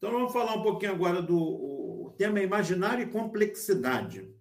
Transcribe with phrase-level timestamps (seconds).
[0.00, 4.34] Então, vamos falar um pouquinho agora do o tema imaginário e complexidade.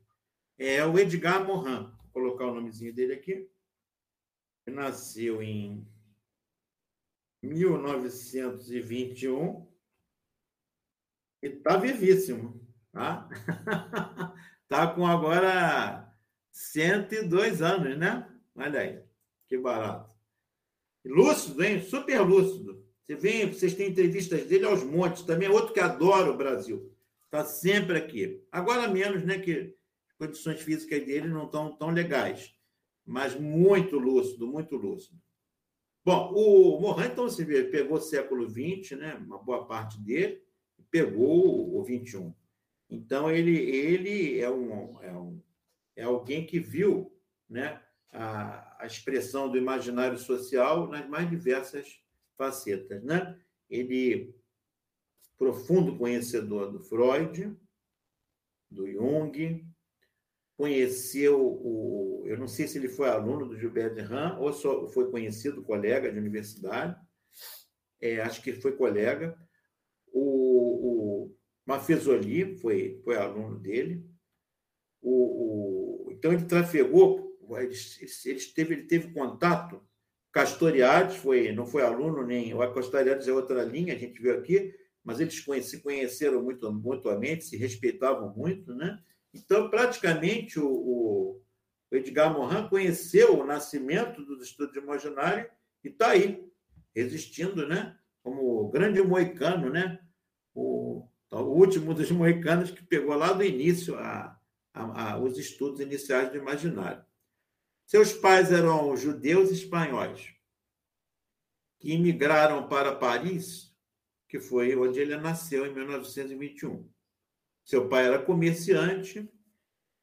[0.58, 3.52] É o Edgar Morin, vou colocar o nomezinho dele aqui.
[4.66, 5.86] Ele nasceu em
[7.44, 9.68] 1921
[11.44, 13.28] e está vivíssimo, tá?
[14.64, 16.10] Está com agora
[16.52, 18.34] 102 anos, né?
[18.56, 19.04] Olha aí,
[19.46, 20.16] que barato.
[21.04, 21.82] Lúcido, hein?
[21.82, 22.89] Super lúcido.
[23.10, 25.24] Você vem, vocês têm entrevistas dele aos montes.
[25.24, 26.96] Também é outro que adora o Brasil.
[27.26, 28.46] Está sempre aqui.
[28.52, 29.40] Agora menos, né?
[29.40, 29.76] Que
[30.08, 32.54] as condições físicas dele não estão tão legais.
[33.04, 35.20] Mas muito lúcido, muito lúcido.
[36.06, 39.16] Bom, o Morin, então, você vê, pegou o século XX, né?
[39.16, 40.44] Uma boa parte dele,
[40.92, 42.32] pegou o XXI.
[42.92, 45.42] Então, ele, ele é, um, é, um,
[45.96, 47.12] é alguém que viu
[47.50, 52.00] né, a, a expressão do imaginário social nas mais diversas
[52.40, 53.04] facetas.
[53.04, 53.38] Né?
[53.70, 54.34] Ele,
[55.38, 57.54] profundo conhecedor do Freud,
[58.72, 59.68] do Jung,
[60.56, 62.24] conheceu o.
[62.26, 66.12] Eu não sei se ele foi aluno do Gilbert Ram ou só foi conhecido, colega
[66.12, 66.96] de universidade.
[68.00, 69.38] É, acho que foi colega.
[70.12, 71.36] O, o
[72.62, 74.06] foi, foi aluno dele.
[75.02, 77.76] O, o, então, ele trafegou, ele,
[78.26, 79.82] ele, teve, ele teve contato.
[80.32, 82.54] Castoriades foi, não foi aluno, nem.
[82.54, 87.46] O Castoriades é outra linha, a gente viu aqui, mas eles se conheceram muito mutuamente,
[87.46, 89.00] se respeitavam muito, né?
[89.34, 91.42] Então, praticamente, o, o
[91.92, 95.48] Edgar Morin conheceu o nascimento dos estudos imaginários
[95.84, 96.48] e está aí,
[96.96, 97.98] resistindo, né?
[98.22, 100.00] Como grande moicano, né?
[100.54, 104.38] O, o último dos moicanos que pegou lá do início a,
[104.74, 107.04] a, a, os estudos iniciais do imaginário.
[107.90, 110.32] Seus pais eram judeus espanhóis,
[111.80, 113.76] que imigraram para Paris,
[114.28, 116.88] que foi onde ele nasceu em 1921.
[117.66, 119.28] Seu pai era comerciante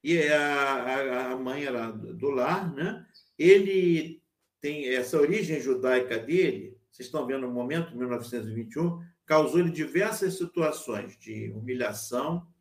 [0.03, 3.07] e a, a mãe era do lar, né?
[3.39, 4.21] Ele
[4.61, 11.53] tem essa origem judaica dele, vocês estão vendo no momento, 1921, causou-lhe diversas situações de
[11.53, 12.53] humilhação,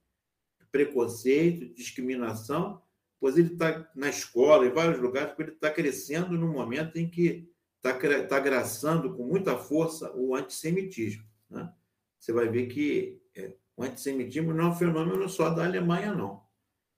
[0.71, 2.84] preconceito, discriminação,
[3.19, 7.09] pois ele está na escola, em vários lugares, porque ele está crescendo no momento em
[7.09, 11.23] que está tá agraçando com muita força o antissemitismo.
[11.49, 11.71] Né?
[12.19, 16.43] Você vai ver que é, o antissemitismo não é um fenômeno só da Alemanha, não.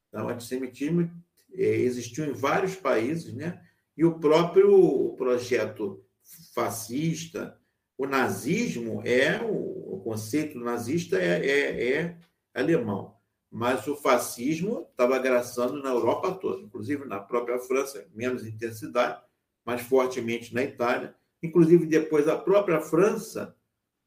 [0.08, 1.10] Então, o antissemitismo
[1.54, 3.62] é, existiu em vários países, né?
[3.96, 6.06] e o próprio projeto
[6.54, 7.60] fascista,
[7.98, 12.18] o nazismo é o, o conceito nazista é, é, é,
[12.54, 13.17] alemão,
[13.52, 19.22] mas o fascismo estava agraçando na Europa toda, inclusive na própria França, menos intensidade,
[19.66, 23.56] mais fortemente na Itália, inclusive depois a própria França,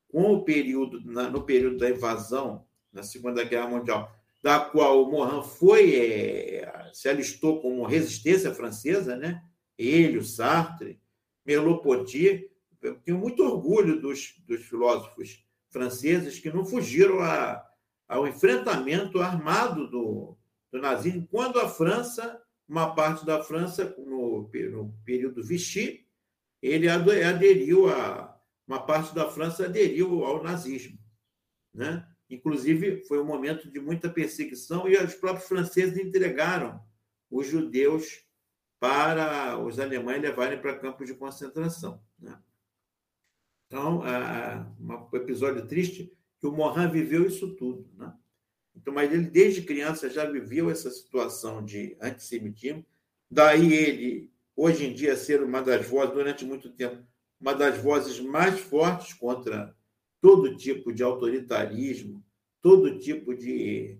[0.08, 4.12] com o período no período da invasão na Segunda Guerra Mundial,
[4.42, 9.42] da qual o Morin foi é, se alistou como resistência francesa, né?
[9.78, 11.00] Ele, o Sartre,
[11.44, 12.50] Merleau-Ponty,
[12.82, 17.64] eu tenho muito orgulho dos, dos filósofos franceses que não fugiram a,
[18.10, 20.36] ao enfrentamento armado do,
[20.72, 26.04] do nazismo, quando a França, uma parte da França, no, no período Vichy,
[26.60, 28.36] ele aderiu a.
[28.66, 30.96] Uma parte da França aderiu ao nazismo.
[31.74, 32.06] Né?
[32.28, 36.80] Inclusive, foi um momento de muita perseguição e os próprios franceses entregaram
[37.28, 38.24] os judeus
[38.78, 42.00] para os alemães levarem para campos de concentração.
[42.16, 42.38] Né?
[43.66, 44.02] Então,
[44.80, 47.86] um episódio triste que o Morin viveu isso tudo.
[47.96, 48.12] Né?
[48.74, 52.84] Então, mas ele, desde criança, já viveu essa situação de antissemitismo.
[53.30, 57.04] Daí ele, hoje em dia, ser uma das vozes, durante muito tempo,
[57.38, 59.76] uma das vozes mais fortes contra
[60.20, 62.24] todo tipo de autoritarismo,
[62.62, 63.98] todo tipo de,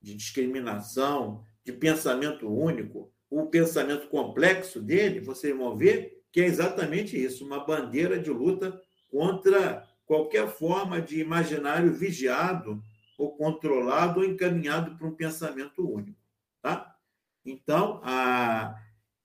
[0.00, 3.12] de discriminação, de pensamento único.
[3.28, 8.80] O pensamento complexo dele, vocês vão ver que é exatamente isso, uma bandeira de luta
[9.08, 12.82] contra qualquer forma de imaginário vigiado
[13.16, 16.18] ou controlado ou encaminhado para um pensamento único.
[16.60, 16.96] Tá?
[17.44, 18.74] Então, a,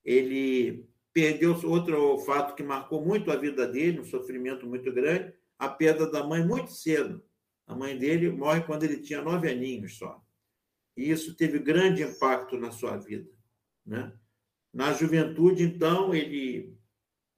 [0.04, 5.68] ele perdeu outro fato que marcou muito a vida dele, um sofrimento muito grande, a
[5.68, 7.26] perda da mãe muito cedo.
[7.66, 10.24] A mãe dele morre quando ele tinha nove aninhos só.
[10.96, 13.28] E isso teve grande impacto na sua vida.
[13.84, 14.14] Né?
[14.72, 16.78] Na juventude, então, ele,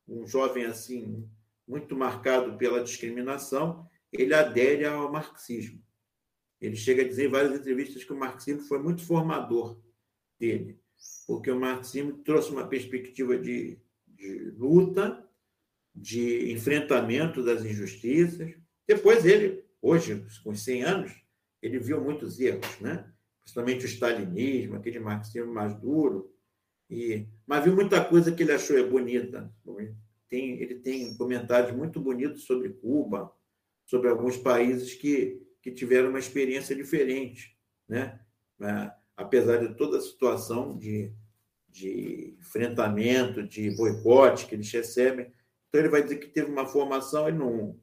[0.05, 1.25] um jovem assim,
[1.67, 5.83] muito marcado pela discriminação, ele adere ao marxismo.
[6.59, 9.79] Ele chega a dizer em várias entrevistas que o marxismo foi muito formador
[10.39, 10.79] dele,
[11.27, 15.23] porque o marxismo trouxe uma perspectiva de, de luta,
[15.93, 18.55] de enfrentamento das injustiças.
[18.87, 21.11] Depois ele hoje, com 100 anos,
[21.61, 23.11] ele viu muitos erros, né?
[23.41, 26.33] principalmente o stalinismo, aquele marxismo mais duro,
[26.89, 29.53] e, mas viu muita coisa que ele achou bonita.
[30.29, 33.31] Tem, ele tem comentários muito bonitos sobre Cuba,
[33.85, 37.57] sobre alguns países que, que tiveram uma experiência diferente,
[37.88, 38.19] né?
[39.15, 41.12] apesar de toda a situação de,
[41.69, 45.31] de enfrentamento, de boicote que eles recebem.
[45.68, 47.80] Então, ele vai dizer que teve uma formação, ele não,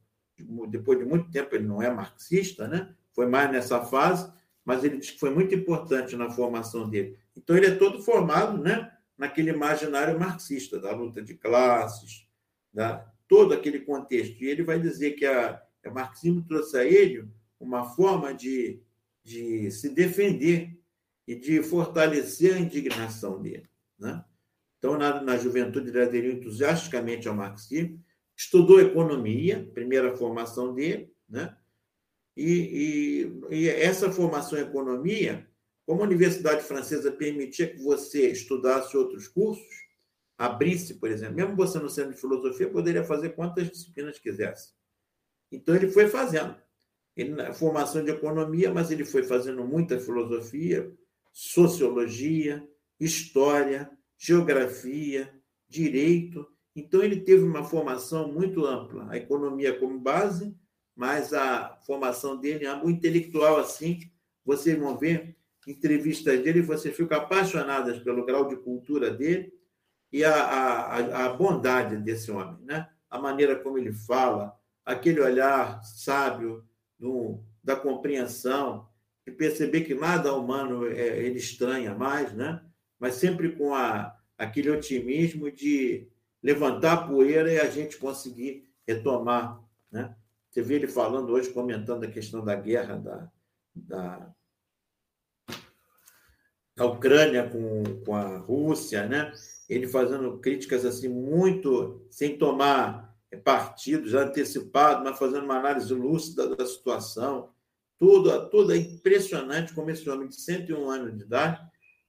[0.69, 2.95] depois de muito tempo, ele não é marxista, né?
[3.13, 4.31] foi mais nessa fase,
[4.63, 7.17] mas ele diz que foi muito importante na formação dele.
[7.35, 12.24] Então, ele é todo formado né, naquele imaginário marxista, da luta de classes,
[12.75, 14.43] da, todo aquele contexto.
[14.43, 17.27] E ele vai dizer que a, o marxismo trouxe a ele
[17.59, 18.81] uma forma de,
[19.23, 20.77] de se defender
[21.25, 23.69] e de fortalecer a indignação dele.
[23.97, 24.23] Né?
[24.77, 28.03] Então, na, na juventude, ele aderiu entusiasticamente ao marxismo,
[28.37, 31.55] estudou economia, primeira formação dele, né?
[32.37, 35.49] E, e, e, essa formação em economia,
[35.85, 39.84] como a Universidade Francesa permitia que você estudasse outros cursos,
[40.37, 44.73] abrisse, por exemplo, mesmo você no centro de filosofia, poderia fazer quantas disciplinas quisesse.
[45.51, 46.55] Então, ele foi fazendo.
[47.15, 50.91] Ele, formação de economia, mas ele foi fazendo muita filosofia,
[51.31, 52.67] sociologia,
[52.99, 55.33] história, geografia,
[55.69, 56.45] direito.
[56.75, 59.07] Então, ele teve uma formação muito ampla.
[59.09, 60.53] A economia como base,
[60.93, 63.99] mas a formação dele, o intelectual, assim,
[64.43, 69.51] vocês vão ver entrevistas dele, vocês ficam apaixonadas pelo grau de cultura dele
[70.11, 72.89] e a, a, a bondade desse homem, né?
[73.09, 76.65] a maneira como ele fala, aquele olhar sábio
[76.97, 78.87] do, da compreensão,
[79.25, 82.61] e perceber que nada humano é, ele estranha mais, né?
[82.99, 86.07] mas sempre com a, aquele otimismo de
[86.43, 89.59] levantar a poeira e a gente conseguir retomar.
[89.91, 90.15] Né?
[90.49, 93.31] Você vê ele falando hoje, comentando a questão da guerra da,
[93.73, 94.35] da,
[96.75, 99.31] da Ucrânia com, com a Rússia, né?
[99.67, 106.55] Ele fazendo críticas assim muito sem tomar partido, já antecipado, mas fazendo uma análise lúcida
[106.55, 107.49] da situação.
[107.97, 111.61] Tudo, tudo é impressionante como esse homem de 101 anos de idade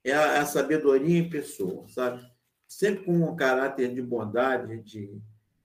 [0.05, 2.25] é a, é a sabedoria em pessoa, sabe?
[2.69, 5.20] Sempre com um caráter de bondade, de,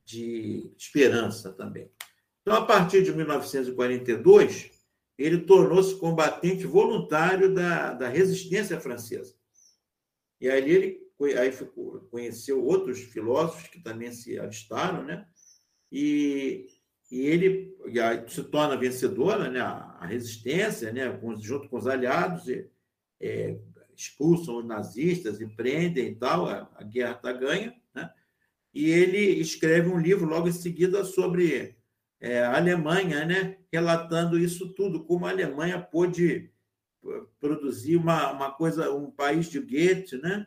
[0.05, 1.89] de esperança também.
[2.41, 4.71] Então, a partir de 1942,
[5.17, 9.35] ele tornou-se combatente voluntário da, da resistência francesa.
[10.39, 11.51] E aí ele aí
[12.09, 15.25] conheceu outros filósofos que também se alistaram, né?
[15.91, 16.67] E,
[17.11, 17.75] e ele
[18.27, 19.59] se torna vencedora, né?
[19.59, 21.19] A, resistência, né?
[21.39, 22.45] junto com os aliados,
[23.19, 23.59] é,
[23.95, 28.09] expulsam os nazistas e prendem e tal, a, a guerra está ganha, né?
[28.73, 31.75] E ele escreve um livro logo em seguida sobre
[32.19, 33.57] é, a Alemanha, né?
[33.71, 36.51] Relatando isso tudo, como a Alemanha pôde
[37.39, 40.45] produzir uma, uma coisa, um país de Goethe, né?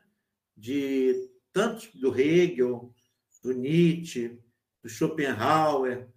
[0.57, 2.93] De tanto do Hegel,
[3.43, 4.39] do Nietzsche,
[4.83, 6.09] do Schopenhauer,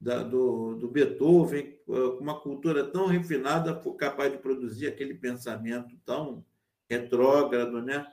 [0.00, 1.78] da, do, do Beethoven,
[2.20, 6.44] uma cultura tão refinada, capaz de produzir aquele pensamento tão
[6.88, 8.06] retrógrado, né?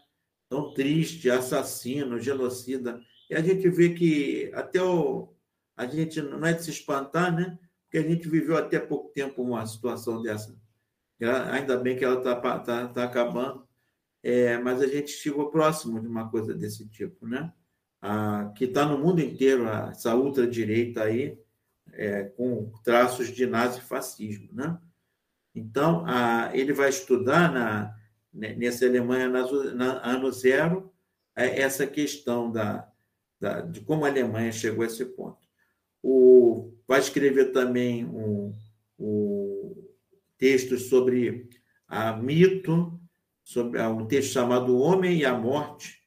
[0.51, 3.01] tão triste, assassino, genocida.
[3.30, 5.33] E a gente vê que até o.
[5.78, 7.57] A gente não é de se espantar, né?
[7.86, 10.54] Porque a gente viveu até pouco tempo uma situação dessa.
[11.51, 13.66] Ainda bem que ela está tá, tá acabando,
[14.23, 17.51] é, mas a gente chegou próximo de uma coisa desse tipo, né?
[18.01, 21.37] ah, que está no mundo inteiro, essa ultradireita aí,
[21.94, 24.49] é, com traços de nazifascismo.
[24.51, 24.78] Né?
[25.54, 27.95] Então, ah, ele vai estudar na,
[28.33, 30.92] nessa Alemanha na, na, ano zero
[31.35, 32.90] é, essa questão da,
[33.40, 35.47] da, de como a Alemanha chegou a esse ponto.
[36.01, 38.56] O, vai escrever também um,
[38.97, 39.87] um
[40.37, 41.47] texto sobre
[41.87, 42.99] a mito,
[43.44, 46.00] sobre um texto chamado O Homem e a Morte,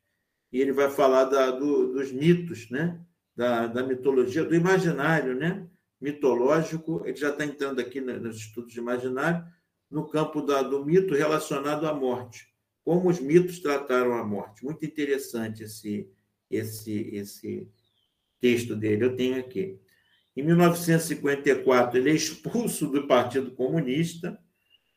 [0.52, 3.00] e ele vai falar da, do, dos mitos, né?
[3.34, 5.68] Da, da, mitologia, do imaginário né?
[6.00, 7.02] mitológico.
[7.04, 9.44] Ele já está entrando aqui nos estudos de imaginário,
[9.90, 12.46] no campo da, do mito relacionado à morte.
[12.84, 14.64] Como os mitos trataram a morte.
[14.64, 16.08] Muito interessante esse,
[16.50, 17.68] esse, esse
[18.40, 19.04] texto dele.
[19.04, 19.80] Eu tenho aqui.
[20.36, 24.38] Em 1954, ele é expulso do Partido Comunista,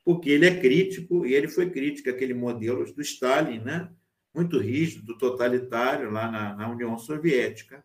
[0.07, 3.91] porque ele é crítico, e ele foi crítico àquele modelo do Stalin, né?
[4.33, 7.83] muito rígido, totalitário lá na, na União Soviética.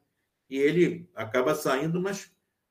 [0.49, 2.31] E ele acaba saindo, mas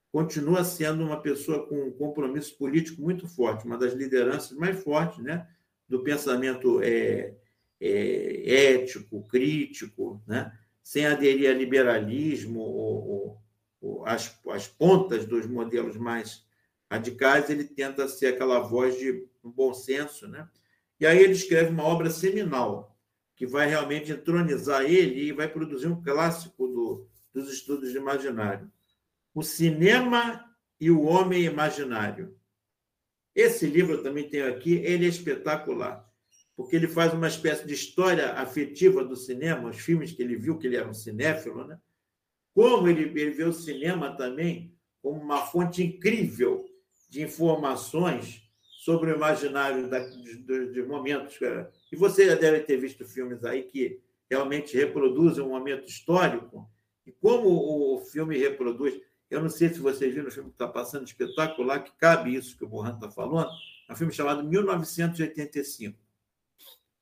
[0.10, 5.22] continua sendo uma pessoa com um compromisso político muito forte, uma das lideranças mais fortes
[5.22, 5.46] né,
[5.86, 7.34] do pensamento é,
[7.78, 13.42] é, ético, crítico, né, sem aderir a liberalismo ou, ou,
[13.82, 16.46] ou as, as pontas dos modelos mais
[16.90, 20.48] radicais, ele tenta ser aquela voz de bom senso, né?
[21.00, 22.96] E aí ele escreve uma obra seminal,
[23.36, 28.72] que vai realmente entronizar ele e vai produzir um clássico do, dos estudos de imaginário.
[29.34, 30.46] O Cinema
[30.80, 32.38] e o Homem Imaginário.
[33.34, 36.08] Esse livro eu também tenho aqui, ele é espetacular,
[36.56, 40.58] porque ele faz uma espécie de história afetiva do cinema, os filmes que ele viu,
[40.58, 41.80] que ele era um cinéfilo, né?
[42.54, 46.66] Como ele, ele vê o cinema também como uma fonte incrível
[47.10, 48.44] de informações
[48.82, 51.38] sobre o imaginário da, de, de, momentos.
[51.92, 56.68] E você já deve ter visto filmes aí que realmente reproduzem um momento histórico.
[57.06, 59.00] E como o filme reproduz.
[59.30, 62.58] Eu não sei se vocês viram o filme que está passando espetacular, que cabe isso
[62.58, 63.52] que o Mohan está falando.
[63.88, 65.96] É um filme chamado 1985,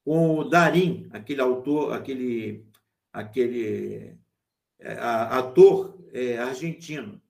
[0.03, 2.65] com o Darim, aquele autor, aquele,
[3.13, 4.17] aquele
[4.79, 7.21] é, ator é, argentino.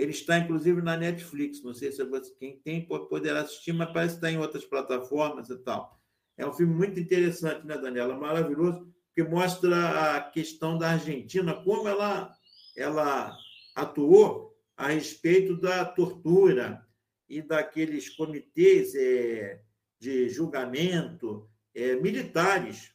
[0.00, 1.62] Ele está, inclusive, na Netflix.
[1.62, 5.50] Não sei se você, quem tem poderá assistir, mas parece que está em outras plataformas
[5.50, 6.00] e tal.
[6.38, 8.16] É um filme muito interessante, né, Daniela?
[8.16, 12.32] Maravilhoso, porque mostra a questão da Argentina, como ela,
[12.74, 13.36] ela
[13.74, 16.82] atuou a respeito da tortura
[17.28, 19.60] e daqueles comitês é,
[19.98, 22.90] de julgamento é, militares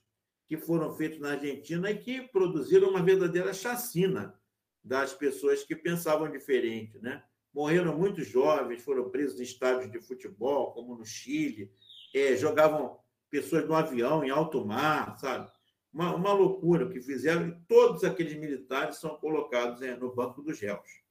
[0.47, 4.33] que foram feitos na Argentina e que produziram uma verdadeira chacina
[4.85, 7.23] das pessoas que pensavam diferente, né?
[7.51, 11.71] Morreram muitos jovens, foram presos em estádios de futebol, como no Chile,
[12.13, 12.99] é, jogavam
[13.31, 15.49] pessoas no avião em alto mar, sabe?
[15.91, 20.59] Uma, uma loucura que fizeram, e todos aqueles militares são colocados é, no banco dos
[20.59, 21.01] réus.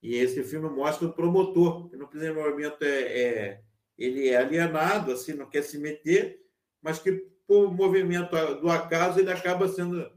[0.00, 3.62] E esse filme mostra o promotor, que no primeiro momento é, é,
[3.96, 6.40] ele é alienado, assim, não quer se meter,
[6.80, 7.12] mas que
[7.48, 10.08] por movimento do acaso ele acaba sendo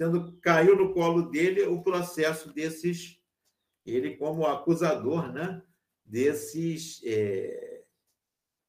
[0.00, 3.20] sendo caiu no colo dele o processo desses
[3.84, 5.62] ele como acusador, né,
[6.02, 7.82] desses é,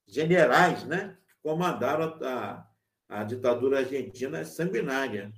[0.05, 2.67] generais, né, que comandaram a,
[3.07, 5.31] a ditadura argentina sanguinária.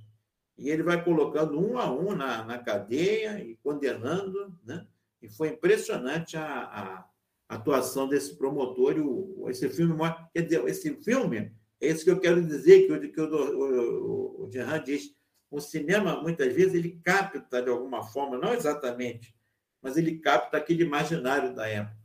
[0.58, 4.86] E ele vai colocando um a um na, na cadeia e condenando, né?
[5.22, 7.08] E foi impressionante a, a
[7.48, 8.96] atuação desse promotor.
[8.96, 9.94] E o, esse filme,
[10.32, 14.44] quer dizer, esse filme é isso que eu quero dizer que o que o, o,
[14.44, 15.12] o Jean diz
[15.54, 19.34] o cinema, muitas vezes, ele capta de alguma forma, não exatamente,
[19.80, 21.96] mas ele capta aquele imaginário da época.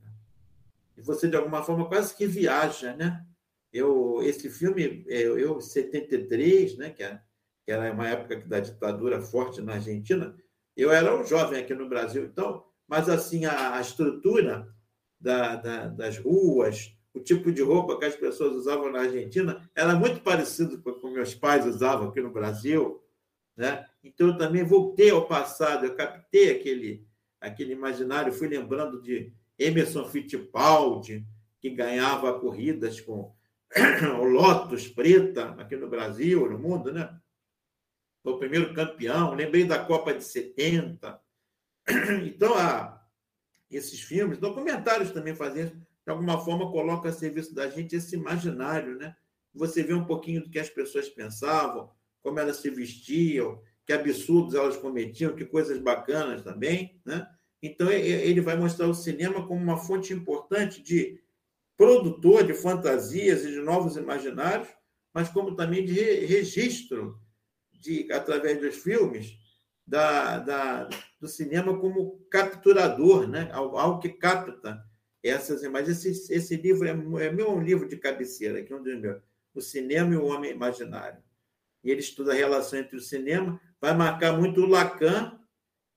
[0.95, 3.25] E você, de alguma forma, quase que viaja, né?
[3.71, 7.21] Eu, esse filme, eu, eu 73, né, que, é,
[7.65, 10.35] que era uma época da ditadura forte na Argentina,
[10.75, 14.67] eu era um jovem aqui no Brasil, então, mas assim, a, a estrutura
[15.19, 19.95] da, da, das ruas, o tipo de roupa que as pessoas usavam na Argentina era
[19.95, 23.01] muito parecido com o que meus pais usavam aqui no Brasil.
[23.59, 23.85] Né?
[24.01, 27.05] Então, eu também voltei ao passado, eu captei aquele,
[27.41, 31.27] aquele imaginário, fui lembrando de Emerson Fittipaldi,
[31.59, 33.35] que ganhava corridas com
[34.17, 37.13] o Lotus preta aqui no Brasil, no mundo, né?
[38.23, 39.33] Foi o primeiro campeão.
[39.33, 41.19] Lembrei da Copa de 70.
[42.23, 43.05] Então, há
[43.69, 45.75] esses filmes, documentários também fazem de
[46.07, 49.17] alguma forma colocam a serviço da gente esse imaginário, né?
[49.53, 54.53] Você vê um pouquinho do que as pessoas pensavam, como elas se vestiam, que absurdos
[54.53, 57.27] elas cometiam, que coisas bacanas também, né?
[57.61, 61.19] Então ele vai mostrar o cinema como uma fonte importante de
[61.75, 64.69] produtor de fantasias e de novos imaginários,
[65.13, 67.19] mas como também de registro
[67.73, 69.37] de através dos filmes
[69.85, 73.49] da, da, do cinema como capturador, né?
[73.51, 74.79] algo que capta
[75.23, 76.05] essas imagens.
[76.05, 79.21] Esse, esse livro é, é meu livro de cabeceira, que é um dos meus,
[79.53, 81.21] O Cinema e o Homem Imaginário
[81.83, 85.39] e ele estuda a relação entre o cinema, vai marcar muito o Lacan,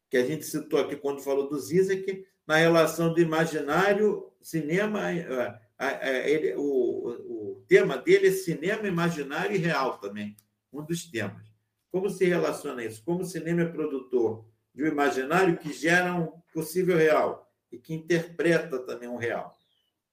[0.08, 6.30] que a gente citou aqui quando falou do Zizek, na relação do imaginário, cinema, é,
[6.30, 10.36] ele, o, o tema dele é cinema imaginário e real também,
[10.72, 11.52] um dos temas.
[11.90, 13.02] Como se relaciona isso?
[13.04, 17.94] Como o cinema é produtor de um imaginário que gera um possível real e que
[17.94, 19.56] interpreta também um real.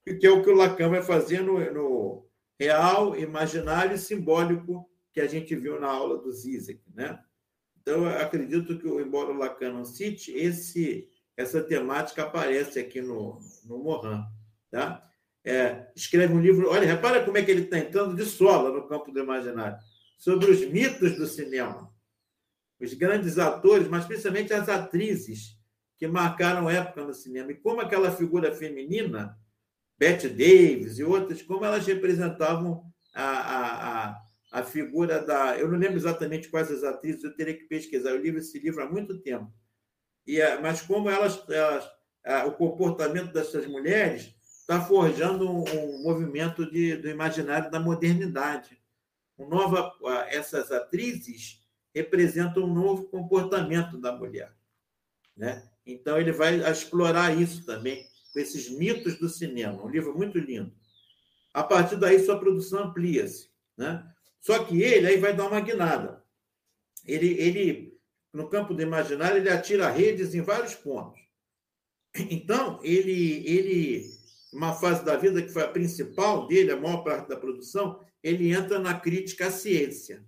[0.06, 2.26] E que é o que o Lacan vai fazer no, no
[2.60, 7.20] real, imaginário e simbólico que a gente viu na aula do Zizek, né?
[7.82, 13.40] Então, eu acredito que, embora o Lacan não cite, esse, essa temática aparece aqui no,
[13.66, 14.24] no Morin,
[14.70, 15.04] tá?
[15.44, 18.88] É, escreve um livro, olha, repara como é que ele está entrando de sola no
[18.88, 19.80] campo do imaginário,
[20.18, 21.92] sobre os mitos do cinema.
[22.80, 25.58] Os grandes atores, mas principalmente as atrizes
[25.98, 27.52] que marcaram época no cinema.
[27.52, 29.38] E como aquela figura feminina,
[29.98, 32.89] Bette Davis e outras, como elas representavam
[34.52, 35.58] a, figura da.
[35.58, 38.12] Eu não lembro exatamente quais as atrizes, eu teria que pesquisar.
[38.12, 39.52] Eu li esse livro há muito tempo.
[40.26, 41.90] E, mas como elas, elas
[42.48, 44.36] o comportamento dessas mulheres
[44.70, 48.80] está forjando um, um movimento de, do imaginário da modernidade.
[49.38, 49.94] Nova,
[50.28, 51.64] essas atrizes
[51.96, 54.54] representam um novo comportamento da mulher.
[55.36, 55.68] Né?
[55.86, 59.84] Então, ele vai explorar isso também, com esses mitos do cinema.
[59.84, 60.72] Um livro muito lindo.
[61.54, 63.50] A partir daí, sua produção amplia-se.
[63.76, 64.06] Né?
[64.40, 66.24] Só que ele aí vai dar uma guinada.
[67.06, 68.00] Ele, ele,
[68.34, 71.20] no campo do imaginário, ele atira redes em vários pontos.
[72.16, 74.04] Então, ele, ele,
[74.52, 78.52] uma fase da vida que foi a principal dele, a maior parte da produção, ele
[78.52, 80.26] entra na crítica à ciência,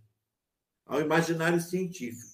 [0.85, 2.31] ao imaginário científico,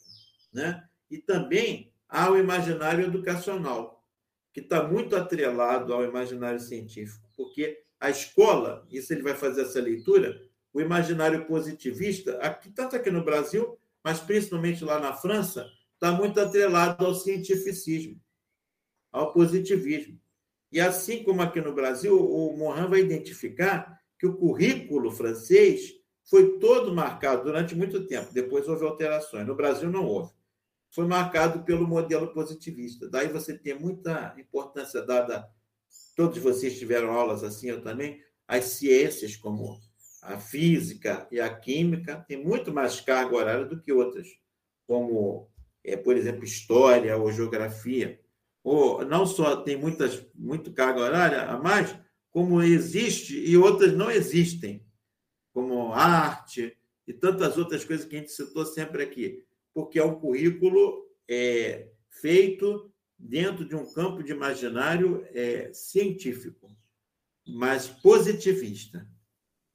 [0.54, 0.88] né?
[1.10, 4.06] E também ao imaginário educacional,
[4.54, 9.82] que está muito atrelado ao imaginário científico, porque a escola, isso ele vai fazer essa
[9.82, 10.40] leitura,
[10.78, 16.40] o imaginário positivista, aqui, tanto aqui no Brasil, mas principalmente lá na França, está muito
[16.40, 18.22] atrelado ao cientificismo,
[19.12, 20.22] ao positivismo.
[20.72, 25.96] E assim como aqui no Brasil, o Morin vai identificar que o currículo francês
[26.30, 29.48] foi todo marcado durante muito tempo, depois houve alterações.
[29.48, 30.32] No Brasil não houve.
[30.92, 33.10] Foi marcado pelo modelo positivista.
[33.10, 35.50] Daí você tem muita importância dada,
[36.16, 39.87] todos vocês tiveram aulas assim, eu também, as ciências como
[40.28, 44.28] a física e a química têm muito mais carga horária do que outras,
[44.86, 45.50] como,
[45.84, 48.20] é, por exemplo, história ou geografia.
[48.62, 51.98] Ou não só tem muitas, muito carga horária a mais,
[52.30, 54.86] como existe e outras não existem,
[55.54, 60.20] como arte e tantas outras coisas que a gente citou sempre aqui, porque é um
[60.20, 66.70] currículo é, feito dentro de um campo de imaginário é, científico,
[67.48, 69.08] mas positivista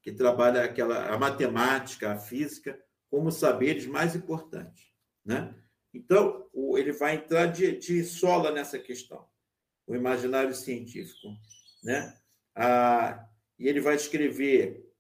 [0.02, 2.78] que trabalha aquela a matemática, a física
[3.08, 4.92] como saberes mais importantes,
[5.24, 5.54] né?
[5.94, 9.26] Então, ele vai entrar de, de sola nessa questão,
[9.86, 11.28] o imaginário científico,
[11.84, 12.18] né?
[12.54, 13.28] Ah,
[13.58, 14.90] e ele vai escrever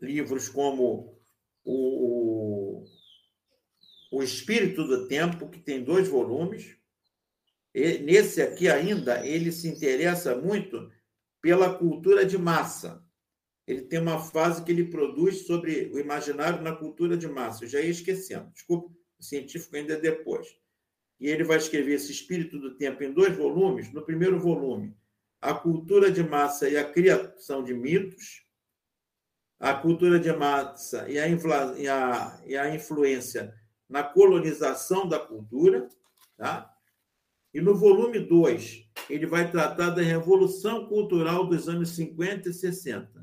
[0.00, 1.18] livros como
[1.64, 2.84] o,
[4.10, 6.76] o Espírito do Tempo, que tem dois volumes.
[7.72, 10.90] E, nesse aqui ainda, ele se interessa muito
[11.40, 13.04] pela cultura de massa
[13.70, 17.64] ele tem uma fase que ele produz sobre o imaginário na cultura de massa.
[17.64, 20.56] Eu já ia esquecendo, desculpa, o científico ainda é depois.
[21.20, 23.92] E ele vai escrever esse Espírito do Tempo em dois volumes.
[23.92, 24.96] No primeiro volume,
[25.40, 28.44] a cultura de massa e a criação de mitos,
[29.60, 33.54] a cultura de massa e a, e a, e a influência
[33.88, 35.88] na colonização da cultura,
[36.36, 36.74] tá?
[37.54, 43.19] E no volume 2, ele vai tratar da revolução cultural dos anos 50 e 60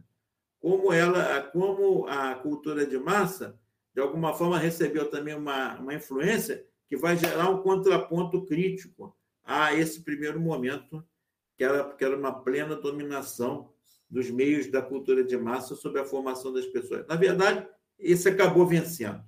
[0.59, 3.59] como ela, como a cultura de massa,
[3.93, 9.73] de alguma forma recebeu também uma, uma influência que vai gerar um contraponto crítico a
[9.73, 11.03] esse primeiro momento,
[11.55, 13.71] que era, que era uma plena dominação
[14.09, 17.05] dos meios da cultura de massa sobre a formação das pessoas.
[17.07, 17.67] Na verdade,
[17.99, 19.21] esse acabou vencendo.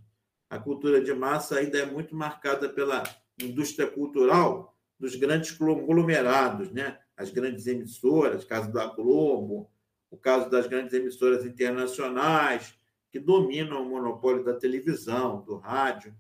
[0.50, 3.04] A cultura de massa ainda é muito marcada pela
[3.42, 7.00] indústria cultural dos grandes conglomerados, né?
[7.16, 9.70] as grandes emissoras, caso da Globo,
[10.12, 12.74] o caso das grandes emissoras internacionais,
[13.12, 16.16] que dominam o monopólio da televisão, do rádio.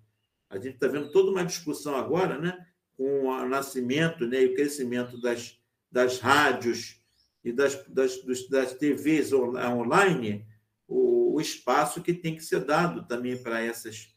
[0.49, 2.65] A gente está vendo toda uma discussão agora, né,
[2.97, 5.59] com o nascimento né, e o crescimento das,
[5.91, 6.99] das rádios
[7.43, 10.45] e das, das, das TVs online,
[10.87, 14.13] o, o espaço que tem que ser dado também para essas,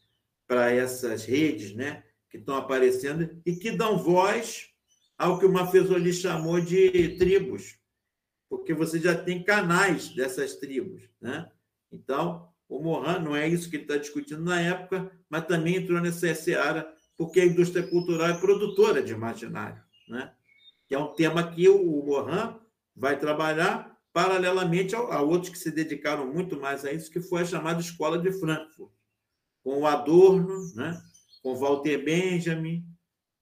[0.49, 4.69] essas redes né, que estão aparecendo e que dão voz
[5.17, 7.77] ao que o Mafezoli chamou de tribos
[8.57, 11.01] porque você já tem canais dessas tribos.
[11.19, 11.49] Né?
[11.91, 15.99] Então, o Mohan não é isso que ele está discutindo na época, mas também entrou
[15.99, 20.31] nessa seara porque a indústria cultural é produtora de imaginário, né?
[20.87, 22.59] que é um tema que o Mohan
[22.95, 27.45] vai trabalhar paralelamente a, outros que se dedicaram muito mais a isso, que foi a
[27.45, 28.91] chamada Escola de Frankfurt,
[29.63, 31.01] com o Adorno, né?
[31.41, 32.85] com Walter Benjamin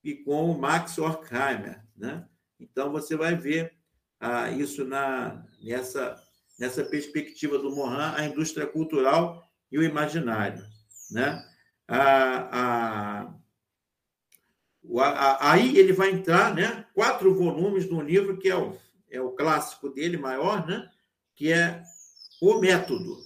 [0.06, 1.84] e com o Max Horkheimer.
[1.98, 2.26] Né?
[2.58, 3.81] Então, você vai ver
[4.22, 6.22] ah, isso na, nessa,
[6.60, 10.64] nessa perspectiva do Morin, a indústria cultural e o imaginário.
[11.10, 11.44] Né?
[11.88, 13.36] Ah,
[14.94, 16.86] ah, aí ele vai entrar, né?
[16.94, 18.78] quatro volumes de um livro que é o,
[19.10, 20.88] é o clássico dele maior, né?
[21.36, 21.82] que é
[22.40, 23.18] O Método.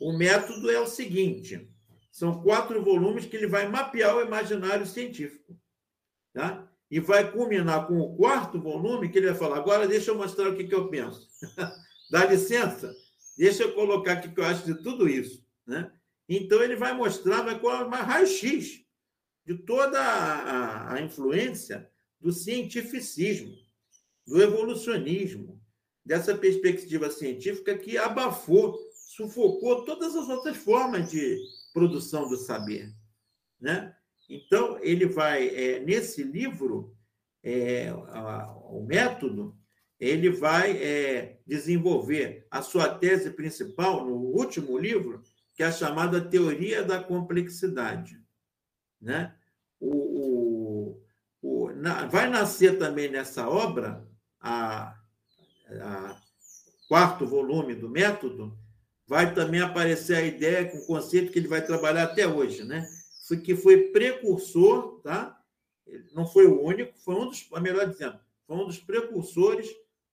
[0.00, 1.70] O método é o seguinte:
[2.10, 5.54] são quatro volumes que ele vai mapear o imaginário científico.
[6.32, 6.69] Tá?
[6.90, 10.48] E vai culminar com o quarto volume, que ele vai falar: agora deixa eu mostrar
[10.48, 11.28] o que, que eu penso.
[12.10, 12.92] Dá licença?
[13.38, 15.46] Deixa eu colocar o que eu acho de tudo isso.
[15.66, 15.90] Né?
[16.28, 18.84] Então, ele vai mostrar, vai colocar raio-x
[19.46, 21.88] de toda a, a influência
[22.20, 23.54] do cientificismo,
[24.26, 25.60] do evolucionismo,
[26.04, 31.38] dessa perspectiva científica que abafou, sufocou todas as outras formas de
[31.72, 32.92] produção do saber.
[33.60, 33.94] Né?
[34.30, 36.96] Então, ele vai, é, nesse livro,
[37.42, 39.58] é, a, o método,
[39.98, 45.20] ele vai é, desenvolver a sua tese principal no último livro,
[45.52, 48.22] que é a chamada Teoria da Complexidade.
[49.02, 49.34] Né?
[49.80, 51.02] O, o,
[51.42, 54.06] o na, vai nascer também nessa obra,
[54.40, 54.96] a,
[55.68, 56.16] a
[56.88, 58.56] quarto volume do método,
[59.08, 62.88] vai também aparecer a ideia com o conceito que ele vai trabalhar até hoje, né?
[63.36, 65.40] Que foi precursor, tá?
[66.12, 69.68] Não foi o único, foi um dos, melhor dizendo, foi um dos precursores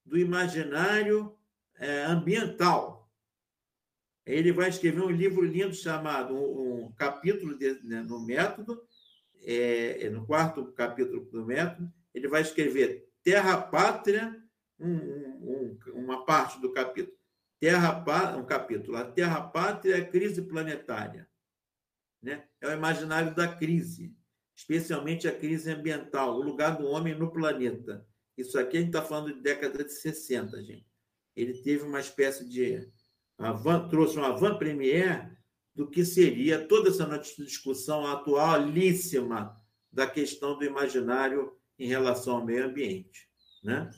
[0.05, 1.35] do imaginário
[1.75, 3.09] é, ambiental.
[4.25, 8.81] Ele vai escrever um livro lindo chamado um, um capítulo de, né, no método,
[9.43, 14.35] é, é, no quarto capítulo do método, ele vai escrever Terra Pátria,
[14.79, 17.15] um, um, uma parte do capítulo.
[17.59, 21.27] Terra um capítulo, a Terra Pátria e a crise planetária.
[22.27, 22.43] Né?
[22.59, 24.13] É o imaginário da crise,
[24.53, 28.05] especialmente a crise ambiental, o lugar do homem no planeta.
[28.37, 30.85] Isso aqui a gente está falando de década de 60, gente.
[31.33, 32.91] Ele teve uma espécie de.
[33.37, 35.37] Avant, trouxe uma avant-première
[35.73, 39.57] do que seria toda essa nossa discussão atualíssima
[39.89, 43.29] da questão do imaginário em relação ao meio ambiente.
[43.63, 43.89] Né?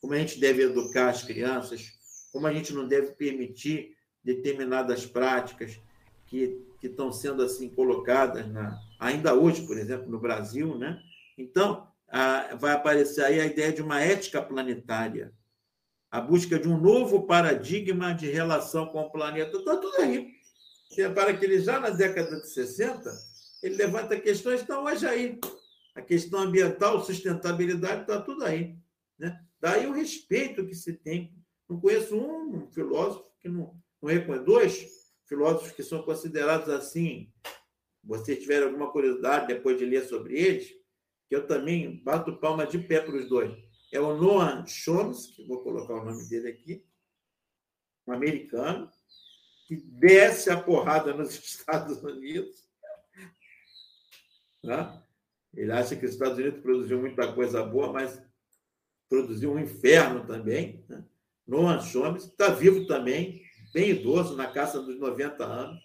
[0.00, 1.88] Como a gente deve educar as crianças,
[2.30, 5.80] como a gente não deve permitir determinadas práticas
[6.26, 11.00] que, que estão sendo assim colocadas na, ainda hoje, por exemplo, no Brasil, né?
[11.38, 11.86] Então,
[12.58, 15.32] vai aparecer aí a ideia de uma ética planetária,
[16.10, 19.56] a busca de um novo paradigma de relação com o planeta.
[19.56, 20.32] Está tudo aí.
[20.90, 23.10] Você repara que ele já na década de 60,
[23.62, 25.38] ele levanta questões, então hoje aí.
[25.94, 28.76] A questão ambiental, sustentabilidade, está tudo aí.
[29.16, 29.40] Né?
[29.60, 31.32] Daí o respeito que se tem.
[31.68, 34.44] Não conheço um filósofo que não, não reconhece.
[34.44, 35.01] Dois
[35.32, 37.32] filósofos que são considerados assim.
[38.04, 40.68] Vocês tiverem alguma curiosidade depois de ler sobre eles,
[41.26, 43.50] que eu também bato palma de pé para os dois.
[43.90, 46.84] É o Noam Chomsky, vou colocar o nome dele aqui,
[48.06, 48.90] um americano,
[49.66, 52.68] que desce a porrada nos Estados Unidos.
[54.62, 55.02] Tá?
[55.54, 58.22] Ele acha que os Estados Unidos produziu muita coisa boa, mas
[59.08, 60.84] produziu um inferno também.
[60.88, 61.02] Né?
[61.46, 63.41] Noam Chomsky está vivo também,
[63.72, 65.82] bem idoso, na casa dos 90 anos.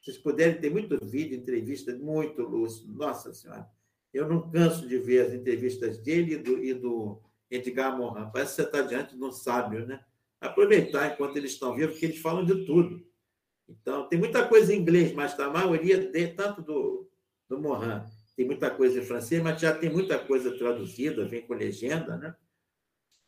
[0.00, 2.92] Vocês puderem ter muito vídeo, entrevista, muito lúcido.
[2.92, 3.68] Nossa Senhora.
[4.12, 7.20] Eu não canso de ver as entrevistas dele e do, e do
[7.50, 8.30] Edgar Morin.
[8.32, 10.02] Parece que você está diante de um sábio, né?
[10.40, 13.06] Aproveitar enquanto eles estão vivos, porque eles falam de tudo.
[13.68, 17.10] Então, tem muita coisa em inglês, mas a maioria, de, tanto do,
[17.48, 18.02] do Morin,
[18.34, 22.34] tem muita coisa em francês, mas já tem muita coisa traduzida, vem com legenda, né?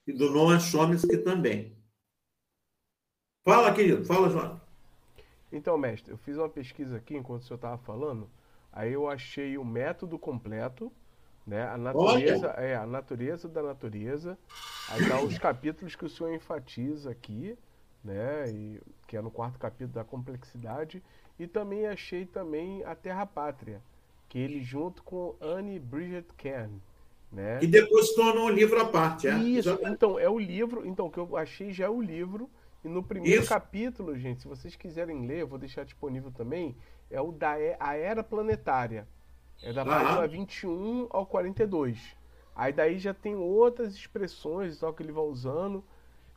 [0.07, 1.77] E do Noam Chomsky também.
[3.51, 4.61] Fala, querido, fala, João.
[5.53, 8.29] Então, mestre, eu fiz uma pesquisa aqui enquanto o senhor estava falando
[8.73, 10.93] Aí eu achei o método completo,
[11.47, 11.67] né?
[11.69, 14.39] A natureza, é, a natureza da natureza.
[14.89, 17.57] Aí dá os capítulos que o senhor enfatiza aqui,
[18.05, 18.49] né?
[18.51, 21.03] E, que é no quarto capítulo da complexidade.
[21.39, 23.83] E também achei também a Terra Pátria,
[24.29, 26.81] que ele junto com Anne Bridget Kern,
[27.33, 27.59] né?
[27.61, 29.37] E depois tornou um livro à parte, é?
[29.37, 32.49] Isso, então, é o livro, então, o que eu achei já é o livro.
[32.85, 33.49] E no primeiro Isso.
[33.49, 36.75] capítulo, gente, se vocês quiserem ler, eu vou deixar disponível também,
[37.11, 39.07] é o da a Era Planetária.
[39.63, 42.17] É da página 21 ao 42.
[42.57, 45.85] Aí daí já tem outras expressões só que ele vai usando.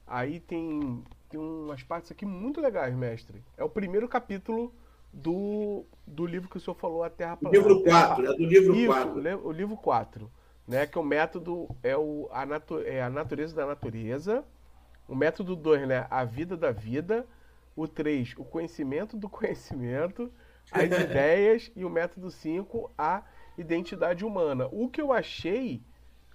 [0.06, 3.42] Aí tem, tem umas partes aqui muito legais, mestre.
[3.58, 4.74] É o primeiro capítulo
[5.12, 7.68] do, do livro que o senhor falou, A Terra Planeta.
[7.68, 9.48] Livro 4, é do livro Isso, 4.
[9.48, 10.32] O livro 4.
[10.66, 14.46] Né, que o método é, o, a, natu, é a natureza da natureza.
[15.08, 16.08] O método 2, né?
[16.10, 17.26] A vida da vida.
[17.76, 20.32] O 3, o conhecimento do conhecimento
[20.72, 23.24] as ideias e o método 5, a
[23.58, 24.68] identidade humana.
[24.72, 25.82] O que eu achei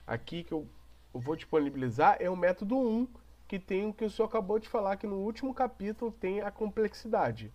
[0.07, 0.67] aqui, que eu,
[1.13, 3.09] vou disponibilizar, é o método 1,
[3.47, 6.51] que tem o que o senhor acabou de falar, que no último capítulo tem a
[6.51, 7.53] complexidade.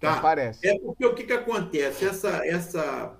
[0.00, 0.18] Tá.
[0.18, 0.66] Aparece.
[0.66, 2.04] É porque o que, que acontece?
[2.04, 3.16] Essa, essa,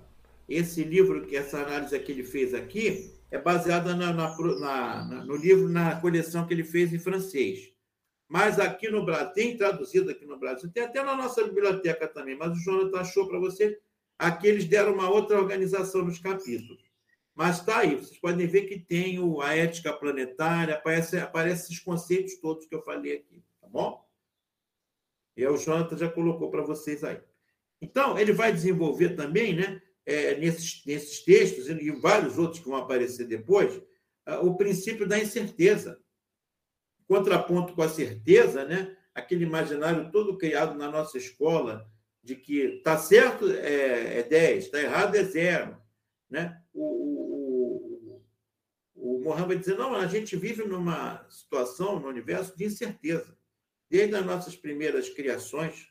[0.47, 5.35] esse livro, que essa análise que ele fez aqui, é baseada na, na, na, no
[5.35, 7.73] livro, na coleção que ele fez em francês.
[8.27, 12.37] Mas aqui no Brasil, tem traduzido aqui no Brasil, tem até na nossa biblioteca também,
[12.37, 13.79] mas o Jonathan achou para você.
[14.17, 16.83] Aqui eles deram uma outra organização nos capítulos.
[17.35, 21.79] Mas está aí, vocês podem ver que tem o, a ética planetária, aparece, aparece esses
[21.83, 24.01] conceitos todos que eu falei aqui, tá bom?
[25.35, 27.19] E o Jonathan já colocou para vocês aí.
[27.81, 32.77] Então, ele vai desenvolver também, né, é, nesses, nesses textos e vários outros que vão
[32.77, 33.81] aparecer depois,
[34.41, 35.99] o princípio da incerteza
[37.07, 38.95] contraponto com a certeza, né?
[39.13, 41.89] aquele imaginário todo criado na nossa escola
[42.21, 45.77] de que está certo é, é 10, está errado é zero.
[46.29, 46.59] Né?
[46.73, 48.01] O,
[48.95, 53.37] o, o, dizer, não, a gente vive numa situação, no universo, de incerteza.
[53.89, 55.87] Desde as nossas primeiras criações,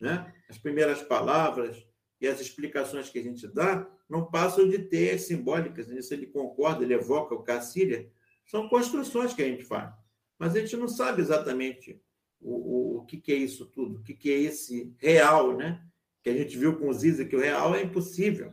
[0.00, 0.34] né?
[0.50, 1.86] as primeiras palavras
[2.26, 5.88] e as explicações que a gente dá, não passam de ter simbólicas.
[5.88, 8.10] Nisso ele concorda, ele evoca o Cassília.
[8.44, 9.94] São construções que a gente faz.
[10.38, 12.00] Mas a gente não sabe exatamente
[12.40, 15.82] o, o, o que, que é isso tudo, o que, que é esse real, né?
[16.22, 18.52] Que a gente viu com o Ziza, que o real é impossível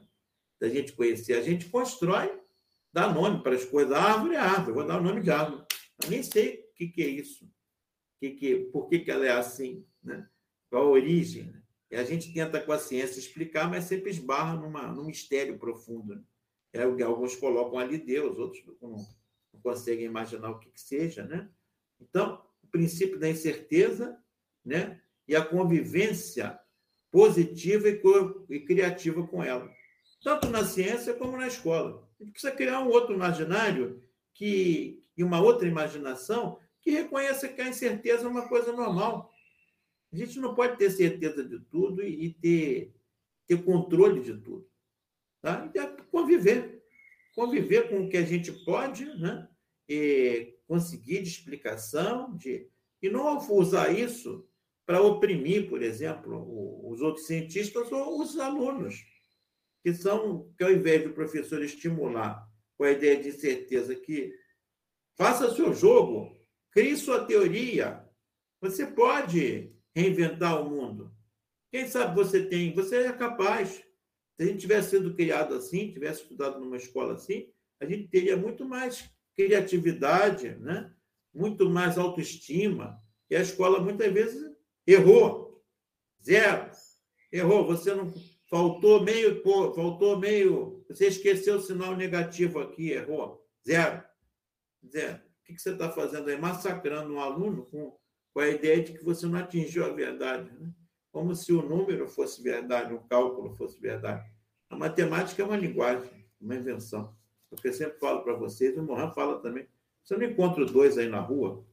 [0.60, 1.34] da gente conhecer.
[1.34, 2.32] A gente constrói,
[2.92, 3.92] dá nome para as coisas.
[3.92, 5.64] Árvore é árvore, vou dar o nome de árvore.
[6.04, 7.50] Eu nem sei o que, que é isso.
[8.20, 10.28] Que que, por que, que ela é assim, né?
[10.70, 11.63] Qual a origem, né?
[11.96, 16.16] A gente tenta com a ciência explicar, mas sempre esbarra numa, num mistério profundo.
[16.16, 16.22] Né?
[16.74, 18.96] É o que alguns colocam ali Deus, outros não,
[19.54, 21.50] não conseguem imaginar o que, que seja, né?
[22.02, 24.18] Então, o princípio da incerteza,
[24.66, 25.00] né?
[25.28, 26.60] E a convivência
[27.12, 28.02] positiva e,
[28.50, 29.72] e criativa com ela,
[30.24, 32.10] tanto na ciência como na escola.
[32.20, 34.04] A gente precisa criar um outro imaginário
[34.34, 39.32] que e uma outra imaginação que reconheça que a incerteza é uma coisa normal.
[40.14, 42.94] A gente não pode ter certeza de tudo e ter,
[43.48, 44.70] ter controle de tudo.
[45.42, 45.72] Tá?
[45.74, 46.84] E é conviver.
[47.34, 49.50] Conviver com o que a gente pode, né?
[49.90, 52.70] E conseguir de explicação, de,
[53.02, 54.48] e não usar isso
[54.86, 59.04] para oprimir, por exemplo, os outros cientistas ou os alunos,
[59.82, 62.48] que são, que ao invés do professor estimular
[62.78, 64.32] com a ideia de certeza que
[65.18, 66.38] faça seu jogo,
[66.72, 68.08] crie sua teoria,
[68.62, 71.14] você pode reinventar o mundo.
[71.72, 73.84] Quem sabe você tem, você é capaz.
[74.36, 78.38] Se a gente tivesse sido criado assim, tivesse estudado numa escola assim, a gente teria
[78.38, 80.94] muito mais criatividade, né?
[81.34, 83.02] muito mais autoestima.
[83.30, 85.64] E a escola muitas vezes errou.
[86.24, 86.70] Zero.
[87.32, 87.66] Errou.
[87.66, 88.14] Você não
[88.50, 93.44] faltou meio, faltou meio, você esqueceu o sinal negativo aqui, errou.
[93.68, 94.04] Zero.
[94.88, 95.18] Zero.
[95.18, 96.38] O que você está fazendo aí?
[96.38, 97.98] Massacrando um aluno com
[98.34, 100.52] com a ideia de que você não atingiu a verdade.
[100.60, 100.72] Né?
[101.12, 104.28] Como se o número fosse verdade, o cálculo fosse verdade.
[104.70, 106.10] A matemática é uma linguagem,
[106.42, 107.16] uma invenção.
[107.52, 109.68] É o que eu sempre falo para vocês, o Mohan fala também.
[110.04, 111.64] Você não encontra dois aí na rua,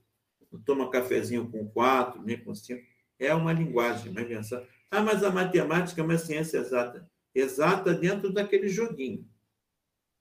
[0.52, 2.84] não toma cafezinho com quatro, nem com cinco.
[3.18, 4.64] É uma linguagem, uma invenção.
[4.90, 7.08] Ah, mas a matemática é uma ciência exata.
[7.34, 9.26] Exata dentro daquele joguinho,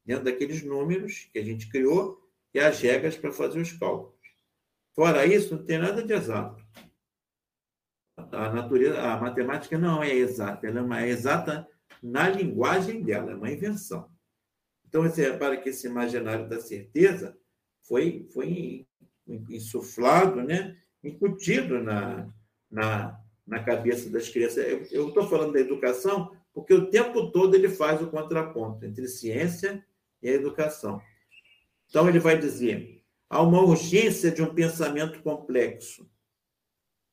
[0.06, 2.24] dentro daqueles números que a gente criou
[2.54, 4.19] e as regras para fazer os cálculos.
[4.94, 6.64] Fora isso, não tem nada de exato.
[8.18, 11.68] A natureza, a matemática não é exata, ela é exata
[12.02, 14.10] na linguagem dela, é uma invenção.
[14.88, 17.38] Então, você repara que esse imaginário da certeza
[17.84, 18.88] foi, foi
[19.28, 20.78] insuflado, né?
[21.04, 22.28] incutido na,
[22.70, 24.92] na, na cabeça das crianças.
[24.92, 29.86] Eu estou falando da educação porque o tempo todo ele faz o contraponto entre ciência
[30.22, 31.02] e educação.
[31.88, 32.99] Então, ele vai dizer:
[33.30, 36.10] Há uma urgência de um pensamento complexo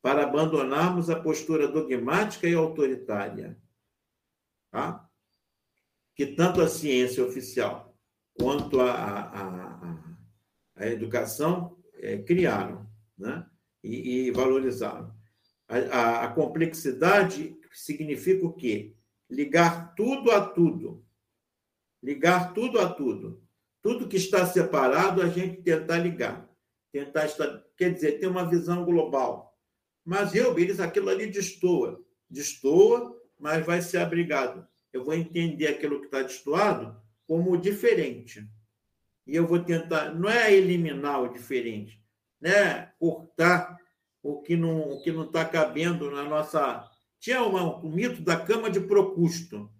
[0.00, 3.60] para abandonarmos a postura dogmática e autoritária,
[4.70, 5.06] tá?
[6.14, 7.94] que tanto a ciência oficial
[8.32, 10.18] quanto a, a, a,
[10.76, 13.46] a educação é, criaram né?
[13.82, 15.14] e, e valorizaram.
[15.68, 18.94] A, a complexidade significa o quê?
[19.28, 21.04] Ligar tudo a tudo.
[22.02, 23.45] Ligar tudo a tudo.
[23.86, 26.50] Tudo que está separado, a gente tentar ligar.
[26.90, 29.56] Tentar estar, quer dizer, ter uma visão global.
[30.04, 32.04] Mas eu, eles, aquilo ali destoa.
[32.28, 34.66] Destoa, mas vai ser abrigado.
[34.92, 38.44] Eu vou entender aquilo que está destoado como diferente.
[39.24, 42.02] E eu vou tentar, não é eliminar o diferente,
[42.40, 42.90] né?
[42.98, 43.78] cortar
[44.20, 46.90] o que não o que não está cabendo na nossa.
[47.20, 49.70] Tinha uma, o mito da cama de Procusto,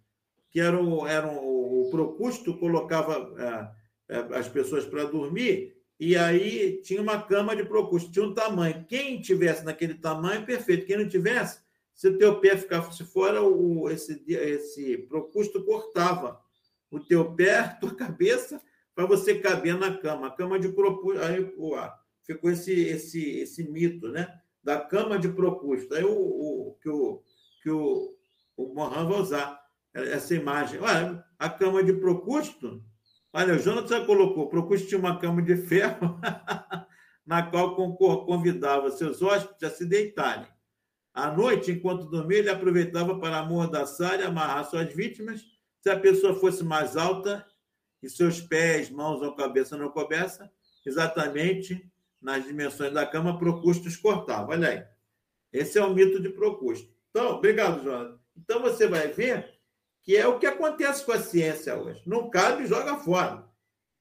[0.48, 3.34] que era o, era o, o Procusto colocava.
[3.42, 8.84] É, as pessoas para dormir, e aí tinha uma cama de Procusto, tinha um tamanho.
[8.86, 10.86] Quem tivesse naquele tamanho, perfeito.
[10.86, 11.60] Quem não tivesse,
[11.94, 16.38] se o teu pé ficasse fora, o, esse, esse Procusto cortava
[16.90, 18.60] o teu pé, a tua cabeça,
[18.94, 20.26] para você caber na cama.
[20.26, 21.22] A cama de Procusto.
[21.22, 21.50] Aí
[22.24, 24.28] ficou esse, esse, esse mito, né?
[24.62, 25.94] Da cama de Procusto.
[25.94, 27.22] Aí o, o, que o,
[27.62, 28.14] que o,
[28.54, 29.58] o Mohan vai usar
[29.94, 30.78] essa imagem.
[30.80, 32.84] Olha, a cama de Procusto
[33.38, 36.18] Olha, o Jonas já colocou, procure uma cama de ferro
[37.26, 37.76] na qual
[38.24, 40.46] convidava seus hóspedes a se deitarem.
[41.12, 45.44] À noite, enquanto dormia, ele aproveitava para amordaçar e amarrar suas vítimas.
[45.82, 47.46] Se a pessoa fosse mais alta
[48.02, 50.50] e seus pés, mãos ou cabeça não coubessem,
[50.86, 54.52] exatamente nas dimensões da cama, Procustos cortava.
[54.52, 54.82] Olha aí.
[55.52, 56.90] Esse é o mito de Procusto.
[57.10, 58.18] Então, obrigado, Jonas.
[58.34, 59.55] Então, você vai ver
[60.06, 62.00] que é o que acontece com a ciência hoje.
[62.06, 63.44] Não cabe, joga fora.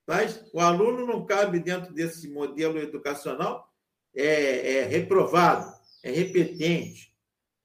[0.07, 3.67] Mas o aluno não cabe dentro desse modelo educacional,
[4.15, 7.11] é, é reprovado, é repetente.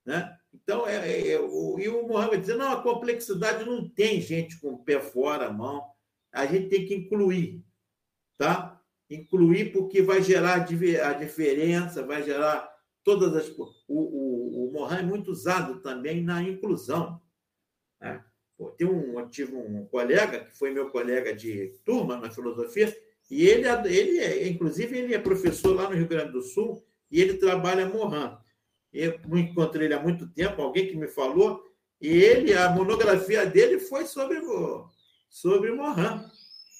[0.07, 0.35] Né?
[0.55, 4.59] Então, é, é, é o, e o Mohamed diz, não, a complexidade não tem gente
[4.59, 5.85] com o pé fora, a mão.
[6.33, 7.63] A gente tem que incluir,
[8.39, 8.81] tá?
[9.11, 12.75] Incluir porque vai gerar a diferença, vai gerar
[13.05, 13.51] todas as...
[13.59, 17.21] O, o, o Mohan é muito usado também na inclusão.
[18.01, 18.25] Né?
[18.77, 22.95] Tem um, tive um colega, que foi meu colega de turma na filosofia,
[23.31, 27.21] e ele, ele é, inclusive, ele é professor lá no Rio Grande do Sul, e
[27.21, 28.39] ele trabalha Mohan.
[28.93, 31.63] Eu encontrei ele há muito tempo, alguém que me falou,
[32.01, 34.41] e ele, a monografia dele foi sobre,
[35.29, 36.29] sobre Mohan.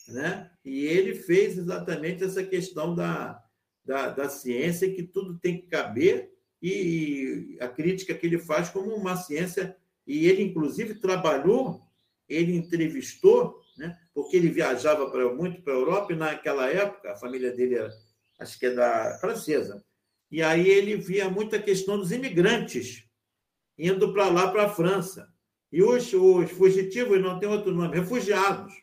[0.09, 0.51] Né?
[0.65, 3.41] E ele fez exatamente essa questão da,
[3.85, 8.95] da, da ciência, que tudo tem que caber, e a crítica que ele faz como
[8.95, 9.77] uma ciência,
[10.11, 11.81] e ele, inclusive, trabalhou,
[12.29, 13.97] ele entrevistou, né?
[14.13, 17.93] porque ele viajava para, muito para a Europa, e naquela época, a família dele era,
[18.41, 19.85] acho que é da francesa,
[20.29, 23.05] e aí ele via muita questão dos imigrantes
[23.79, 25.33] indo para lá, para a França.
[25.71, 28.75] E os, os fugitivos, não tem outro nome, refugiados.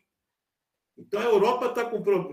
[0.98, 1.84] Então a Europa está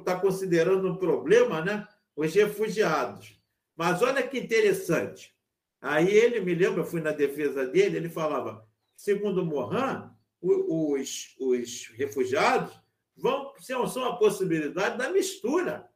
[0.05, 1.87] tá considerando um problema, né?
[2.15, 3.41] Os refugiados.
[3.77, 5.35] Mas olha que interessante.
[5.81, 8.65] Aí ele me lembra, eu fui na defesa dele, ele falava,
[8.97, 12.75] segundo Morin, os, os refugiados
[13.17, 15.89] vão são a possibilidade da mistura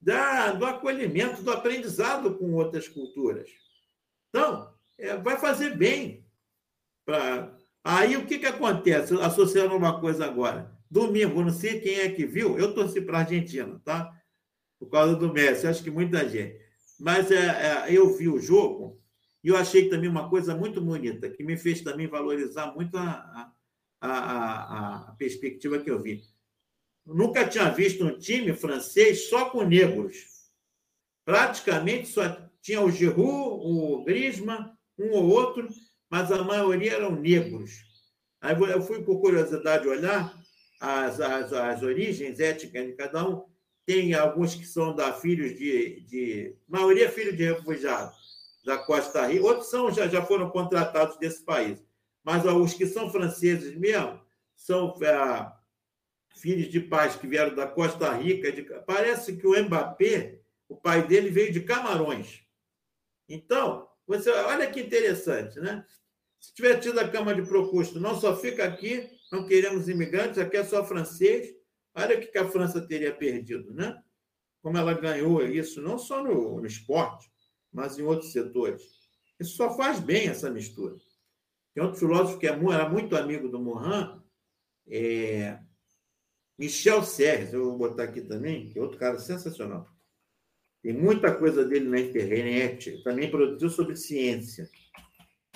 [0.00, 3.48] da, do acolhimento, do aprendizado com outras culturas.
[4.28, 6.26] Então, é, vai fazer bem.
[7.06, 7.56] Pra...
[7.82, 9.14] Aí o que, que acontece?
[9.14, 10.74] Associando uma coisa agora.
[10.90, 14.12] Domingo, não sei quem é que viu, eu torci para a Argentina, tá?
[14.78, 16.60] Por causa do Messi, acho que muita gente.
[17.00, 19.02] Mas é, é, eu vi o jogo
[19.44, 23.52] e eu achei também uma coisa muito bonita, que me fez também valorizar muito a,
[24.00, 26.22] a, a, a perspectiva que eu vi.
[27.04, 30.16] Nunca tinha visto um time francês só com negros.
[31.26, 32.24] Praticamente só
[32.62, 33.20] tinha o Giroud,
[33.62, 35.68] o Griezmann, um ou outro,
[36.08, 37.70] mas a maioria eram negros.
[38.40, 40.34] Aí eu fui, por curiosidade, olhar
[40.80, 43.44] as, as, as origens étnicas de cada um.
[43.84, 46.00] Tem alguns que são da filhos de.
[46.08, 48.23] de maioria filhos de refugiados
[48.64, 51.84] da Costa Rica, outros são, já, já foram contratados desse país.
[52.22, 54.20] Mas os que são franceses mesmo
[54.56, 55.52] são é,
[56.36, 58.50] filhos de pais que vieram da Costa Rica.
[58.50, 58.62] De...
[58.86, 62.42] Parece que o Mbappé, o pai dele, veio de Camarões.
[63.28, 65.84] Então, você olha que interessante, né?
[66.40, 70.56] Se tiver tido a Câmara de Procusto, não só fica aqui, não queremos imigrantes, aqui
[70.56, 71.54] é só francês.
[71.94, 74.02] Olha o que a França teria perdido, né?
[74.62, 77.30] Como ela ganhou isso, não só no, no esporte,
[77.74, 78.82] mas em outros setores.
[79.38, 80.94] Isso só faz bem essa mistura.
[81.74, 84.22] Tem outro filósofo que é era muito amigo do Morin,
[84.86, 85.58] é,
[86.56, 89.88] Michel Serres, eu vou botar aqui também, que é outro cara sensacional.
[90.82, 94.68] Tem muita coisa dele na internet, também produziu sobre ciência,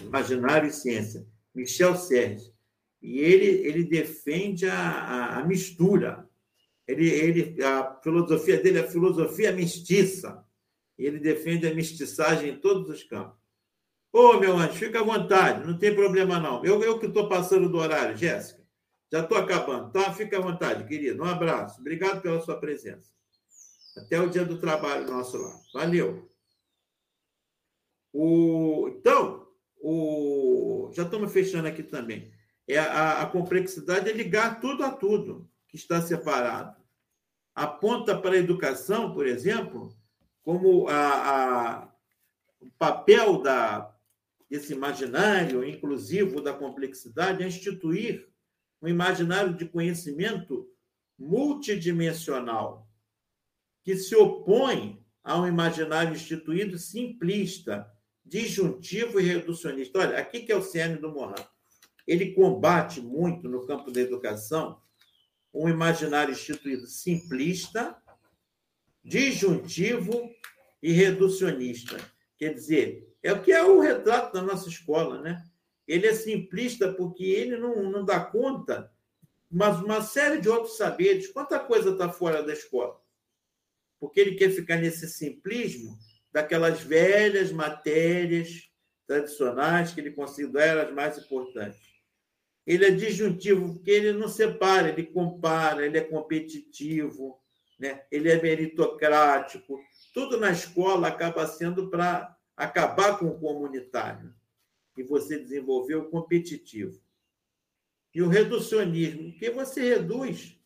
[0.01, 1.25] imaginário e ciência.
[1.55, 2.53] Michel Serres.
[3.01, 6.29] E ele, ele defende a, a, a mistura.
[6.87, 10.45] Ele, ele, a filosofia dele é a filosofia mestiça.
[10.99, 13.39] Ele defende a mestiçagem em todos os campos.
[14.13, 16.65] Ô, meu anjo, fica à vontade, não tem problema não.
[16.65, 18.67] Eu, eu que estou passando do horário, Jéssica.
[19.13, 20.13] Já estou acabando, tá?
[20.13, 21.23] Fica à vontade, querido.
[21.23, 21.81] Um abraço.
[21.81, 23.11] Obrigado pela sua presença.
[23.97, 25.61] Até o dia do trabalho nosso lá.
[25.73, 26.31] Valeu.
[28.13, 29.49] O, então,
[29.81, 32.33] o, já estamos fechando aqui também.
[32.67, 36.77] É a, a complexidade é ligar tudo a tudo que está separado.
[37.55, 39.98] Aponta para a educação, por exemplo,
[40.43, 41.93] como a, a,
[42.61, 43.95] o papel da,
[44.49, 48.29] desse imaginário inclusivo da complexidade é instituir
[48.81, 50.69] um imaginário de conhecimento
[51.19, 52.89] multidimensional,
[53.83, 57.91] que se opõe a um imaginário instituído simplista,
[58.25, 59.99] disjuntivo e reducionista.
[59.99, 61.43] Olha, aqui que é o cerne do Morin.
[62.07, 64.81] Ele combate muito no campo da educação
[65.53, 67.97] um imaginário instituído simplista,
[69.09, 70.31] disjuntivo
[70.83, 71.97] e reducionista.
[72.37, 75.43] Quer dizer, é o que é o retrato da nossa escola, né?
[75.87, 78.93] Ele é simplista porque ele não, não dá conta,
[79.51, 81.33] mas uma série de outros saberes.
[81.33, 83.01] Quanta coisa está fora da escola?
[83.99, 85.99] Porque ele quer ficar nesse simplismo
[86.31, 88.71] daquelas velhas matérias
[89.07, 91.81] tradicionais que ele considera as mais importantes.
[92.67, 97.41] Ele é disjuntivo porque ele não separa, ele compara, ele é competitivo,
[97.79, 98.05] né?
[98.11, 99.81] ele é meritocrático.
[100.13, 104.35] tudo na escola acaba sendo para acabar com o comunitário
[104.97, 107.01] e você desenvolver o competitivo.
[108.13, 110.59] E o reducionismo, que você reduz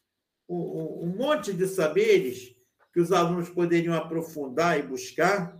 [0.48, 2.54] um monte de saberes
[2.92, 5.58] que os alunos poderiam aprofundar e buscar,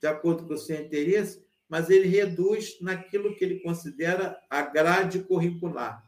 [0.00, 5.20] de acordo com o seu interesse, mas ele reduz naquilo que ele considera a grade
[5.20, 6.02] curricular,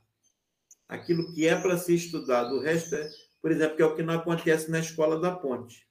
[0.89, 2.57] aquilo que é para ser estudado.
[2.57, 3.09] O resto, é,
[3.43, 5.87] por exemplo, que é o que não acontece na escola da Ponte.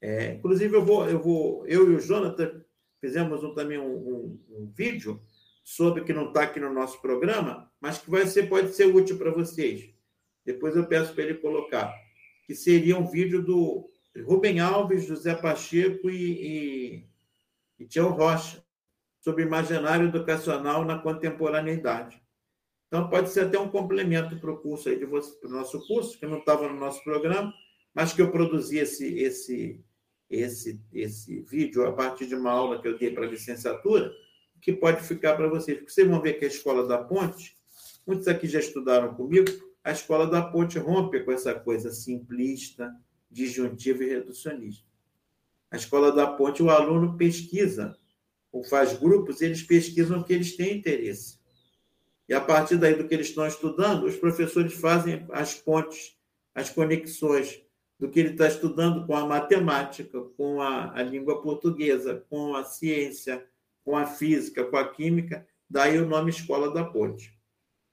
[0.00, 2.62] É, inclusive, eu vou, eu vou, eu e o Jonathan
[3.00, 5.20] fizemos um, também um, um, um vídeo
[5.64, 9.18] sobre que não está aqui no nosso programa, mas que vai ser, pode ser útil
[9.18, 9.90] para vocês.
[10.44, 11.92] Depois eu peço para ele colocar,
[12.46, 13.90] que seria um vídeo do
[14.24, 17.06] Rubem Alves, José Pacheco e, e
[17.78, 18.64] e Tião Rocha,
[19.20, 22.22] sobre imaginário educacional na contemporaneidade.
[22.86, 25.84] Então, pode ser até um complemento para o curso aí de você, para o nosso
[25.86, 27.52] curso, que não estava no nosso programa,
[27.94, 29.84] mas que eu produzi esse, esse,
[30.30, 34.12] esse, esse vídeo a partir de uma aula que eu dei para a licenciatura,
[34.60, 35.78] que pode ficar para vocês.
[35.78, 37.56] Porque vocês vão ver que a Escola da Ponte,
[38.06, 39.46] muitos aqui já estudaram comigo,
[39.82, 42.94] a Escola da Ponte rompe com essa coisa simplista,
[43.30, 44.86] disjuntiva e reducionista.
[45.70, 47.98] A escola da ponte, o aluno pesquisa,
[48.52, 51.35] ou faz grupos, eles pesquisam o que eles têm interesse.
[52.28, 56.16] E a partir daí do que eles estão estudando, os professores fazem as pontes,
[56.54, 57.62] as conexões
[57.98, 62.64] do que ele está estudando com a matemática, com a, a língua portuguesa, com a
[62.64, 63.46] ciência,
[63.84, 67.32] com a física, com a química, daí o nome Escola da Ponte.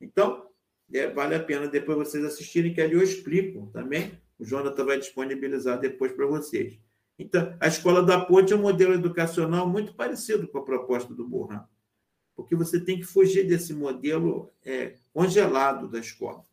[0.01, 0.49] Então,
[0.93, 4.11] é, vale a pena depois vocês assistirem, que ali eu explico também.
[4.37, 6.79] O Jonathan vai disponibilizar depois para vocês.
[7.17, 11.27] Então, a escola da ponte é um modelo educacional muito parecido com a proposta do
[11.27, 11.63] Burhan,
[12.35, 16.45] porque você tem que fugir desse modelo é, congelado da escola.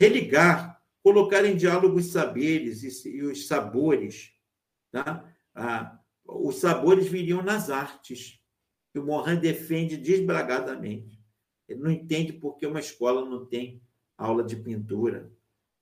[0.00, 4.32] Religar, colocar em diálogo os saberes e, e os sabores.
[4.90, 5.30] Tá?
[5.54, 8.40] Ah, os sabores viriam nas artes,
[8.92, 11.22] que o Morin defende desbragadamente.
[11.68, 13.82] Ele não entende por que uma escola não tem
[14.16, 15.30] aula de pintura,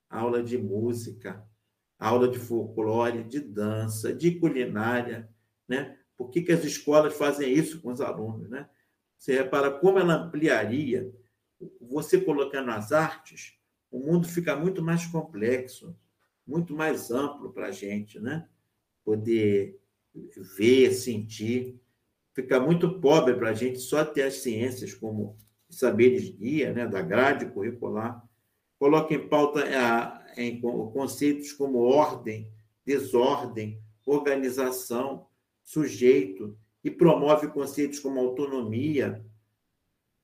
[0.09, 1.47] aula de música,
[1.97, 5.29] aula de folclore, de dança, de culinária,
[5.67, 5.97] né?
[6.17, 8.69] Por que, que as escolas fazem isso com os alunos, né?
[9.23, 11.09] Você repara como ela ampliaria,
[11.79, 13.57] você colocando as artes,
[13.89, 15.95] o mundo fica muito mais complexo,
[16.45, 18.45] muito mais amplo para a gente, né?
[19.01, 19.79] Poder
[20.57, 21.79] ver, sentir.
[22.33, 25.37] Fica muito pobre para a gente só ter as ciências como
[25.69, 26.85] saberes guia, né?
[26.85, 28.21] Da grade curricular.
[28.77, 32.51] Coloca em pauta a, em conceitos como ordem,
[32.85, 35.27] desordem, organização,
[35.63, 39.25] sujeito, e promove conceitos como autonomia,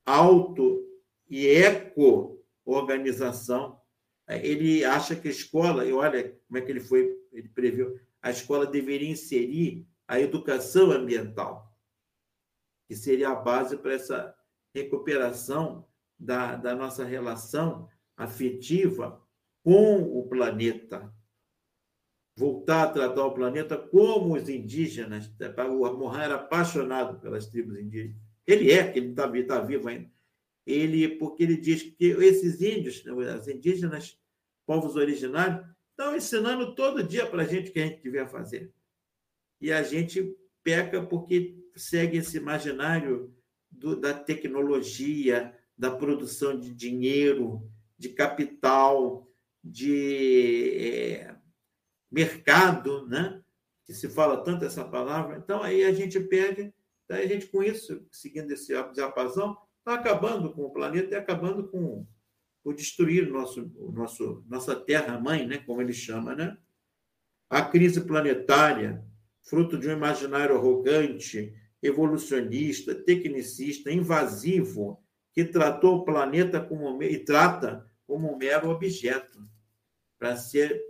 [0.04, 0.86] auto
[1.28, 3.80] e eco-organização.
[4.28, 8.30] Ele acha que a escola, e olha como é que ele foi, ele previu, a
[8.30, 11.74] escola deveria inserir a educação ambiental,
[12.86, 14.34] que seria a base para essa
[14.74, 15.86] recuperação
[16.18, 19.20] da, da nossa relação afetiva
[19.62, 21.12] com o planeta.
[22.40, 25.30] Voltar a tratar o planeta como os indígenas.
[25.58, 28.16] O Mohan era apaixonado pelas tribos indígenas.
[28.46, 30.10] Ele é, que ele está tá vivo ainda.
[30.66, 33.04] Ele, porque ele diz que esses índios,
[33.36, 34.18] as indígenas,
[34.64, 38.72] povos originários, estão ensinando todo dia para a gente o que a gente devia fazer.
[39.60, 43.34] E a gente peca porque segue esse imaginário
[43.70, 49.30] do, da tecnologia, da produção de dinheiro, de capital,
[49.62, 51.36] de é,
[52.10, 53.42] mercado, né?
[53.84, 55.36] que se fala tanto essa palavra.
[55.36, 56.72] Então, aí a gente perde,
[57.08, 61.68] daí a gente, com isso, seguindo esse diapasão, está acabando com o planeta e acabando
[61.68, 62.06] com
[62.62, 65.58] por destruir o nosso, o nosso, nossa terra-mãe, né?
[65.58, 66.34] como ele chama.
[66.34, 66.56] Né?
[67.48, 69.04] A crise planetária,
[69.42, 75.02] fruto de um imaginário arrogante, evolucionista, tecnicista, invasivo,
[75.32, 79.48] que tratou o planeta como e trata como um mero objeto
[80.18, 80.89] para ser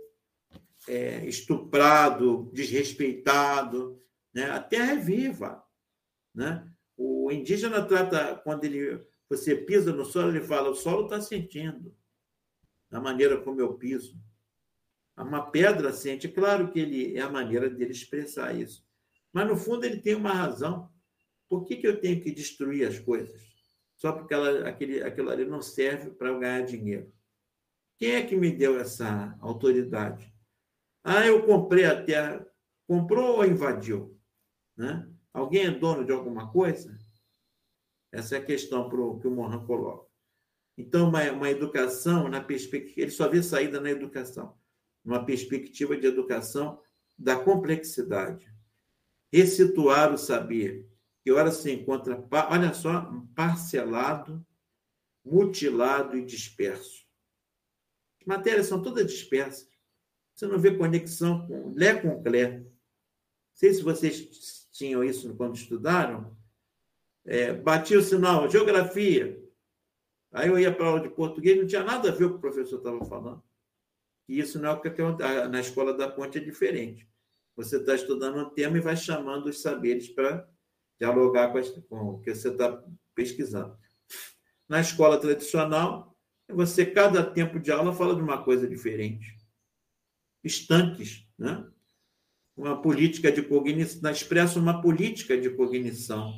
[0.87, 4.01] é, estuprado, desrespeitado.
[4.33, 4.49] Né?
[4.49, 5.63] A terra é viva.
[6.33, 6.67] Né?
[6.97, 11.95] O indígena trata, quando ele, você pisa no solo, ele fala: o solo está sentindo,
[12.89, 14.19] da maneira como eu piso.
[15.17, 18.83] Uma pedra sente, claro que ele é a maneira dele expressar isso.
[19.31, 20.89] Mas, no fundo, ele tem uma razão.
[21.47, 23.39] Por que, que eu tenho que destruir as coisas?
[23.97, 27.13] Só porque ela, aquele, aquilo ali não serve para eu ganhar dinheiro.
[27.97, 30.33] Quem é que me deu essa autoridade?
[31.03, 32.45] Ah, eu comprei a terra.
[32.87, 34.19] Comprou ou invadiu?
[34.75, 35.09] Né?
[35.33, 36.97] Alguém é dono de alguma coisa?
[38.11, 40.09] Essa é a questão pro, que o Mohan coloca.
[40.77, 43.01] Então, uma, uma educação na perspectiva.
[43.01, 44.57] Ele só vê saída na educação.
[45.03, 46.81] Uma perspectiva de educação
[47.17, 48.51] da complexidade.
[49.31, 50.89] Ressituar o saber,
[51.23, 54.45] que ora se encontra, olha só, parcelado,
[55.23, 57.05] mutilado e disperso.
[58.19, 59.70] As matérias são todas dispersas.
[60.33, 62.59] Você não vê conexão com Lé com Clé.
[62.59, 62.65] Não
[63.53, 66.35] sei se vocês tinham isso quando estudaram.
[67.23, 69.39] É, batia o sinal, geografia.
[70.31, 72.77] Aí eu ia para aula de português, não tinha nada a ver com o professor
[72.77, 73.43] estava falando.
[74.27, 74.89] E isso não é o que
[75.49, 77.07] na escola da ponte é diferente.
[77.55, 80.47] Você está estudando um tema e vai chamando os saberes para
[80.97, 82.81] dialogar com, com o que você está
[83.13, 83.77] pesquisando.
[84.69, 86.15] Na escola tradicional,
[86.47, 89.35] você, cada tempo de aula, fala de uma coisa diferente.
[90.43, 91.65] Estanques, né?
[92.55, 96.33] Uma política de cognição, expressa uma política de cognição,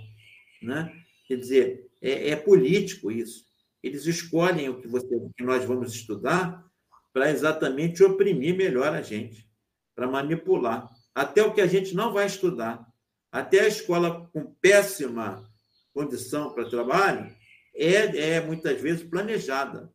[0.62, 0.94] né?
[1.28, 3.46] Quer dizer, é, é político isso.
[3.82, 6.64] Eles escolhem o que, você, o que nós vamos estudar
[7.12, 9.48] para exatamente oprimir melhor a gente,
[9.96, 10.90] para manipular.
[11.14, 12.86] Até o que a gente não vai estudar.
[13.32, 15.48] Até a escola com péssima
[15.94, 17.32] condição para trabalho
[17.76, 19.93] é, é muitas vezes planejada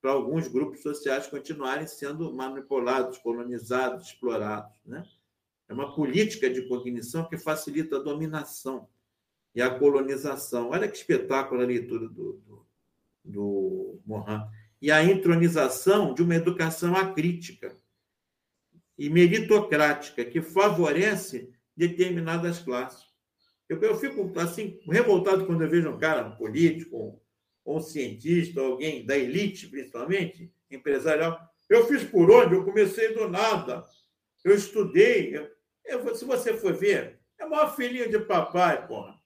[0.00, 4.72] para alguns grupos sociais continuarem sendo manipulados, colonizados, explorados.
[4.84, 5.04] Né?
[5.68, 8.88] É uma política de cognição que facilita a dominação
[9.54, 10.70] e a colonização.
[10.70, 12.66] Olha que espetáculo a leitura do, do,
[13.24, 14.48] do Mohan.
[14.80, 17.76] E a intronização de uma educação acrítica
[18.96, 23.06] e meritocrática que favorece determinadas classes.
[23.68, 27.20] Eu, eu fico assim revoltado quando eu vejo um cara um político,
[27.68, 31.38] ou cientista, alguém da elite, principalmente, empresarial.
[31.68, 32.54] Eu fiz por onde?
[32.54, 33.84] Eu comecei do nada.
[34.42, 35.36] Eu estudei.
[35.36, 35.50] Eu,
[35.84, 39.18] eu, se você for ver, é o maior filhinho de papai, porra.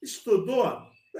[0.00, 0.64] Estudou,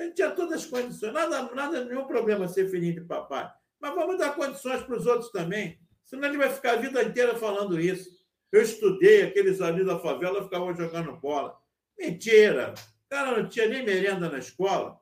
[0.03, 1.13] gente tinha todas as condições.
[1.13, 3.51] Nada, nada, nenhum problema ser filhinho de papai.
[3.81, 5.81] Mas vamos dar condições para os outros também.
[6.05, 8.09] Senão ele vai ficar a vida inteira falando isso.
[8.53, 11.57] Eu estudei, aqueles ali da favela ficavam jogando bola.
[11.99, 12.73] Mentira!
[13.07, 14.99] O cara não tinha nem merenda na escola.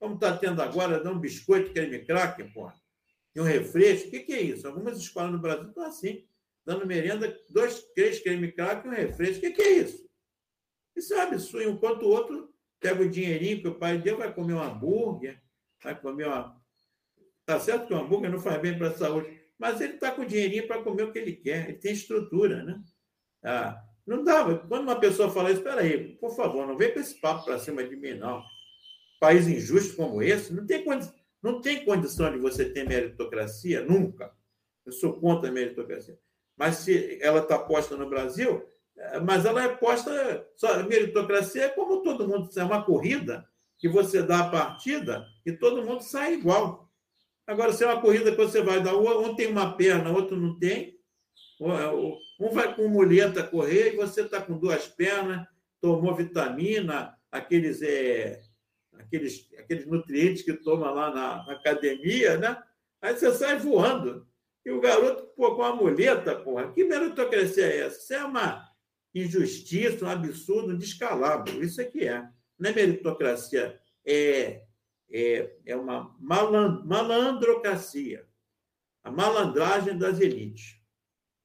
[0.00, 2.74] Como está tendo agora, dá um biscoito, creme cracker, porra.
[3.34, 4.08] E um refresco.
[4.08, 4.66] O que, que é isso?
[4.66, 6.26] Algumas escolas no Brasil estão assim,
[6.64, 9.36] dando merenda, dois, três creme cracker e um refresco.
[9.36, 10.08] O que, que é isso?
[10.96, 11.68] Isso é um absurdo.
[11.68, 15.38] Enquanto o outro pega o dinheirinho que o pai deu, vai comer um hambúrguer,
[15.84, 16.58] vai comer uma.
[17.44, 20.24] Tá certo que o hambúrguer não faz bem para a saúde, mas ele está com
[20.24, 22.82] dinheirinho para comer o que ele quer, ele tem estrutura, né?
[23.42, 24.44] Ah, não dá.
[24.60, 27.58] Quando uma pessoa fala isso, espera aí, por favor, não vem com esse papo para
[27.58, 28.42] cima de mim, não
[29.20, 30.84] país injusto como esse, não tem,
[31.42, 34.32] não tem condição de você ter meritocracia, nunca.
[34.84, 36.18] Eu sou contra a meritocracia.
[36.56, 38.66] Mas se ela está posta no Brasil,
[38.96, 40.46] é, mas ela é posta.
[40.56, 43.46] Só, meritocracia é como todo mundo, é uma corrida
[43.78, 46.90] que você dá a partida e todo mundo sai igual.
[47.46, 50.58] Agora, se é uma corrida que você vai dar, um tem uma perna, outro não
[50.58, 50.98] tem,
[51.60, 55.46] um vai com muleta correr e você está com duas pernas,
[55.80, 58.40] tomou vitamina, aqueles é,
[59.00, 62.62] aqueles, aqueles nutrientes que toma lá na, na, academia, né?
[63.00, 64.26] Aí você sai voando.
[64.64, 67.98] E o garoto, pô, com a muleta, porra, que meritocracia é essa?
[67.98, 68.68] Isso é uma
[69.14, 71.62] injustiça, um absurdo, um descalabro.
[71.64, 72.22] Isso é que é.
[72.58, 74.64] Não é meritocracia, é,
[75.10, 78.28] é, é uma maland, malandrocracia.
[79.02, 80.78] A malandragem das elites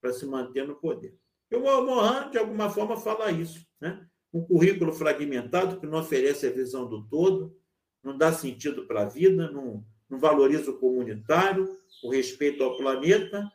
[0.01, 1.17] para se manter no poder.
[1.49, 3.65] E o Mohan, de alguma forma, fala isso.
[3.79, 4.05] Né?
[4.35, 7.57] Um currículo fragmentado que não oferece a visão do todo,
[8.03, 11.73] não dá sentido para a vida, não, não valoriza o comunitário,
[12.03, 13.49] o respeito ao planeta,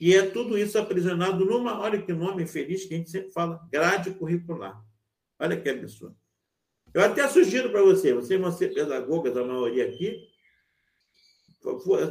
[0.00, 3.64] e é tudo isso aprisionado numa, olha que nome feliz que a gente sempre fala,
[3.70, 4.84] grade curricular.
[5.38, 6.16] Olha que absurdo.
[6.92, 10.20] Eu até sugiro para você, vocês vão ser pedagogas, a maioria aqui,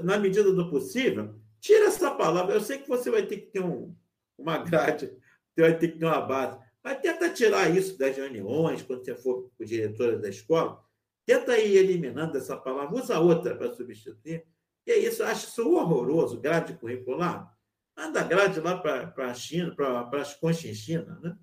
[0.05, 2.55] na medida do possível, tira essa palavra.
[2.55, 3.93] Eu sei que você vai ter que ter um,
[4.37, 5.11] uma grade,
[5.53, 6.62] você vai ter que ter uma base.
[6.83, 10.83] Mas tenta tirar isso das reuniões, quando você for diretora da escola.
[11.25, 14.45] Tenta ir eliminando essa palavra, usa outra para substituir.
[14.85, 17.57] E é isso, eu acho isso horroroso, grade curricular.
[17.95, 21.19] Manda grade lá para a China, para as Conchinchina.
[21.21, 21.37] Né?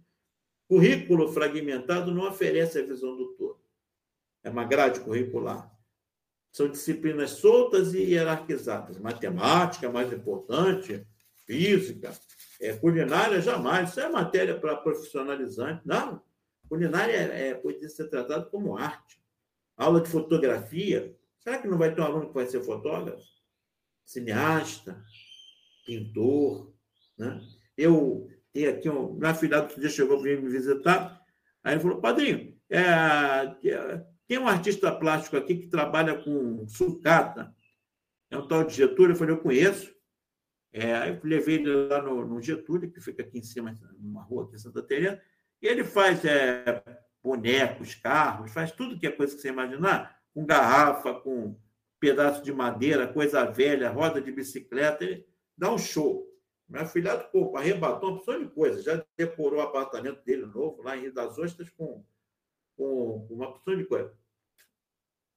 [0.69, 3.61] Currículo fragmentado não oferece a visão do todo.
[4.43, 5.71] É uma grade curricular.
[6.53, 8.99] São disciplinas soltas e hierarquizadas.
[8.99, 11.07] Matemática é mais importante,
[11.47, 12.13] física,
[12.61, 13.91] é, culinária, jamais.
[13.91, 15.81] Isso é matéria para profissionalizante.
[15.85, 16.23] Não.
[16.69, 19.21] Culinária é, é, pode ser tratado como arte.
[19.77, 21.17] Aula de fotografia.
[21.39, 23.25] Será que não vai ter um aluno que vai ser fotógrafo?
[24.05, 25.03] Cineasta,
[25.87, 26.73] pintor.
[27.17, 27.41] Né?
[27.77, 29.17] Eu tenho aqui um.
[29.19, 31.21] Na do dia chegou para me visitar.
[31.65, 33.47] Aí ele falou: Padrinho, é,
[34.29, 37.55] tem um artista plástico aqui que trabalha com sucata.
[38.31, 39.13] É um tal de Getúlio.
[39.13, 39.91] Eu falei: Eu conheço.
[40.73, 44.45] É, eu levei ele lá no, no, Getúlio, que fica aqui em cima, numa rua
[44.45, 45.21] aqui em Santa Teresa,
[45.61, 46.83] e ele faz é,
[47.23, 51.57] bonecos, carros, faz tudo que é coisa que você imaginar, com garrafa, com
[51.99, 56.27] pedaço de madeira, coisa velha, roda de bicicleta, ele dá um show.
[56.69, 60.97] Meu afilhado pô, arrebatou uma opção de coisa, já decorou o apartamento dele novo, lá
[60.97, 62.05] em Rio das Ostras, com,
[62.77, 64.15] com uma opção de coisa.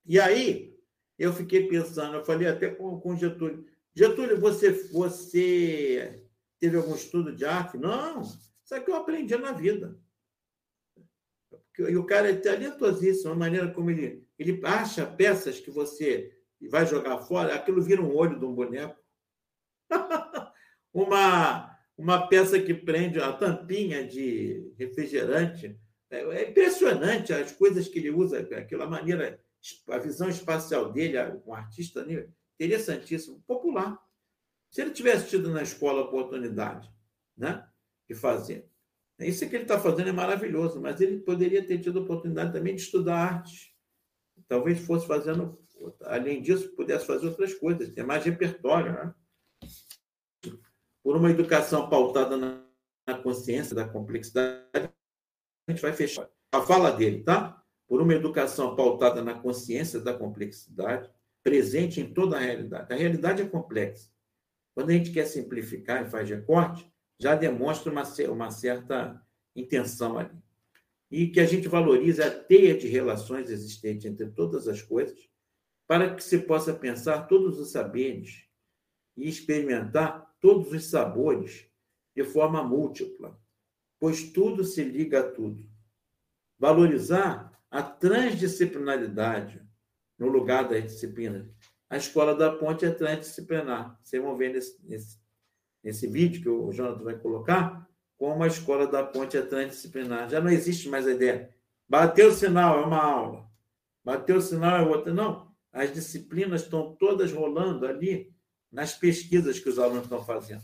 [0.05, 0.77] E aí,
[1.17, 3.65] eu fiquei pensando, eu falei até com, com Getúlio,
[3.95, 6.27] Getúlio, você, você
[6.59, 7.77] teve algum estudo de arte?
[7.77, 9.99] Não, isso aqui eu aprendi na vida.
[11.77, 16.35] E o cara é talentosíssimo, a maneira como ele, ele acha peças que você
[16.69, 18.99] vai jogar fora, aquilo vira um olho de um boneco.
[20.93, 25.79] uma, uma peça que prende a tampinha de refrigerante.
[26.09, 29.39] É, é impressionante as coisas que ele usa, aquela maneira,
[29.89, 32.27] a visão espacial dele, um artista né?
[32.65, 33.99] Interessantíssimo, popular.
[34.69, 36.89] Se ele tivesse tido na escola a oportunidade
[37.37, 37.67] né,
[38.07, 38.69] de fazer.
[39.19, 42.75] Isso que ele está fazendo é maravilhoso, mas ele poderia ter tido a oportunidade também
[42.75, 43.75] de estudar arte.
[44.47, 45.59] Talvez fosse fazendo,
[46.01, 48.91] além disso, pudesse fazer outras coisas, ter mais repertório.
[48.91, 49.13] Né?
[51.03, 54.89] Por uma educação pautada na consciência da complexidade,
[55.67, 57.63] a gente vai fechar a fala dele, tá?
[57.87, 61.09] Por uma educação pautada na consciência da complexidade,
[61.43, 62.91] presente em toda a realidade.
[62.91, 64.09] A realidade é complexa.
[64.73, 69.21] Quando a gente quer simplificar e faz recorte, já demonstra uma, uma certa
[69.55, 70.37] intenção ali.
[71.11, 75.29] E que a gente valorize a teia de relações existente entre todas as coisas,
[75.85, 78.47] para que se possa pensar todos os saberes
[79.15, 81.69] e experimentar todos os sabores
[82.15, 83.39] de forma múltipla,
[83.99, 85.69] pois tudo se liga a tudo.
[86.57, 89.61] Valorizar a transdisciplinaridade,
[90.23, 91.45] no lugar das disciplinas.
[91.89, 93.99] A escola da ponte é transdisciplinar.
[94.01, 95.19] Vocês vão ver nesse, nesse,
[95.83, 100.29] nesse vídeo que o Jonathan vai colocar, como a escola da ponte é transdisciplinar.
[100.29, 101.53] Já não existe mais a ideia.
[101.87, 103.51] Bateu o sinal, é uma aula.
[104.03, 105.13] Bateu o sinal, é outra.
[105.13, 105.51] Não.
[105.71, 108.33] As disciplinas estão todas rolando ali
[108.71, 110.63] nas pesquisas que os alunos estão fazendo.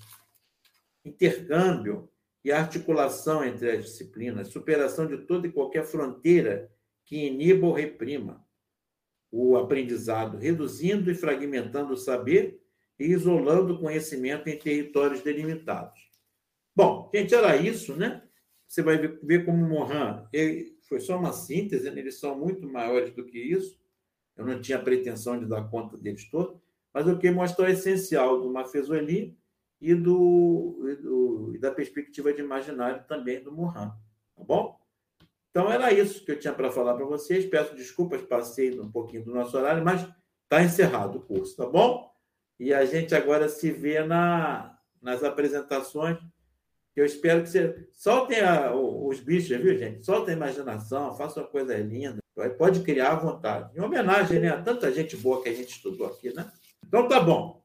[1.04, 2.10] Intercâmbio
[2.44, 6.72] e articulação entre as disciplinas, superação de toda e qualquer fronteira
[7.04, 8.48] que iniba ou reprima
[9.32, 12.62] o aprendizado, reduzindo e fragmentando o saber
[13.00, 16.10] e isolando o conhecimento em territórios delimitados.
[16.76, 18.24] Bom, gente, era isso, né?
[18.68, 20.28] Você vai ver como Mohan
[20.88, 22.00] foi só uma síntese, né?
[22.00, 23.80] eles são muito maiores do que isso.
[24.36, 26.60] Eu não tinha pretensão de dar conta deles todos,
[26.94, 29.38] mas o que mostra o essencial do Mafezoli
[29.80, 33.90] e, do, e, do, e da perspectiva de imaginário também do Mohan.
[34.36, 34.79] Tá bom?
[35.60, 37.46] Então, era isso que eu tinha para falar para vocês.
[37.46, 40.08] Peço desculpas, passei um pouquinho do nosso horário, mas
[40.44, 42.10] está encerrado o curso, tá bom?
[42.58, 46.18] E a gente agora se vê na, nas apresentações.
[46.96, 50.06] Eu espero que você soltem a, os bichos, viu, gente?
[50.06, 52.20] Soltem a imaginação, façam uma coisa linda.
[52.58, 53.78] Pode criar à vontade.
[53.78, 56.50] Em homenagem né, a tanta gente boa que a gente estudou aqui, né?
[56.88, 57.62] Então, tá bom.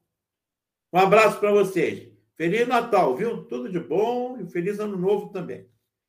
[0.91, 2.11] Um abraço para vocês.
[2.35, 3.45] Feliz Natal, viu?
[3.45, 5.65] Tudo de bom e feliz Ano Novo também.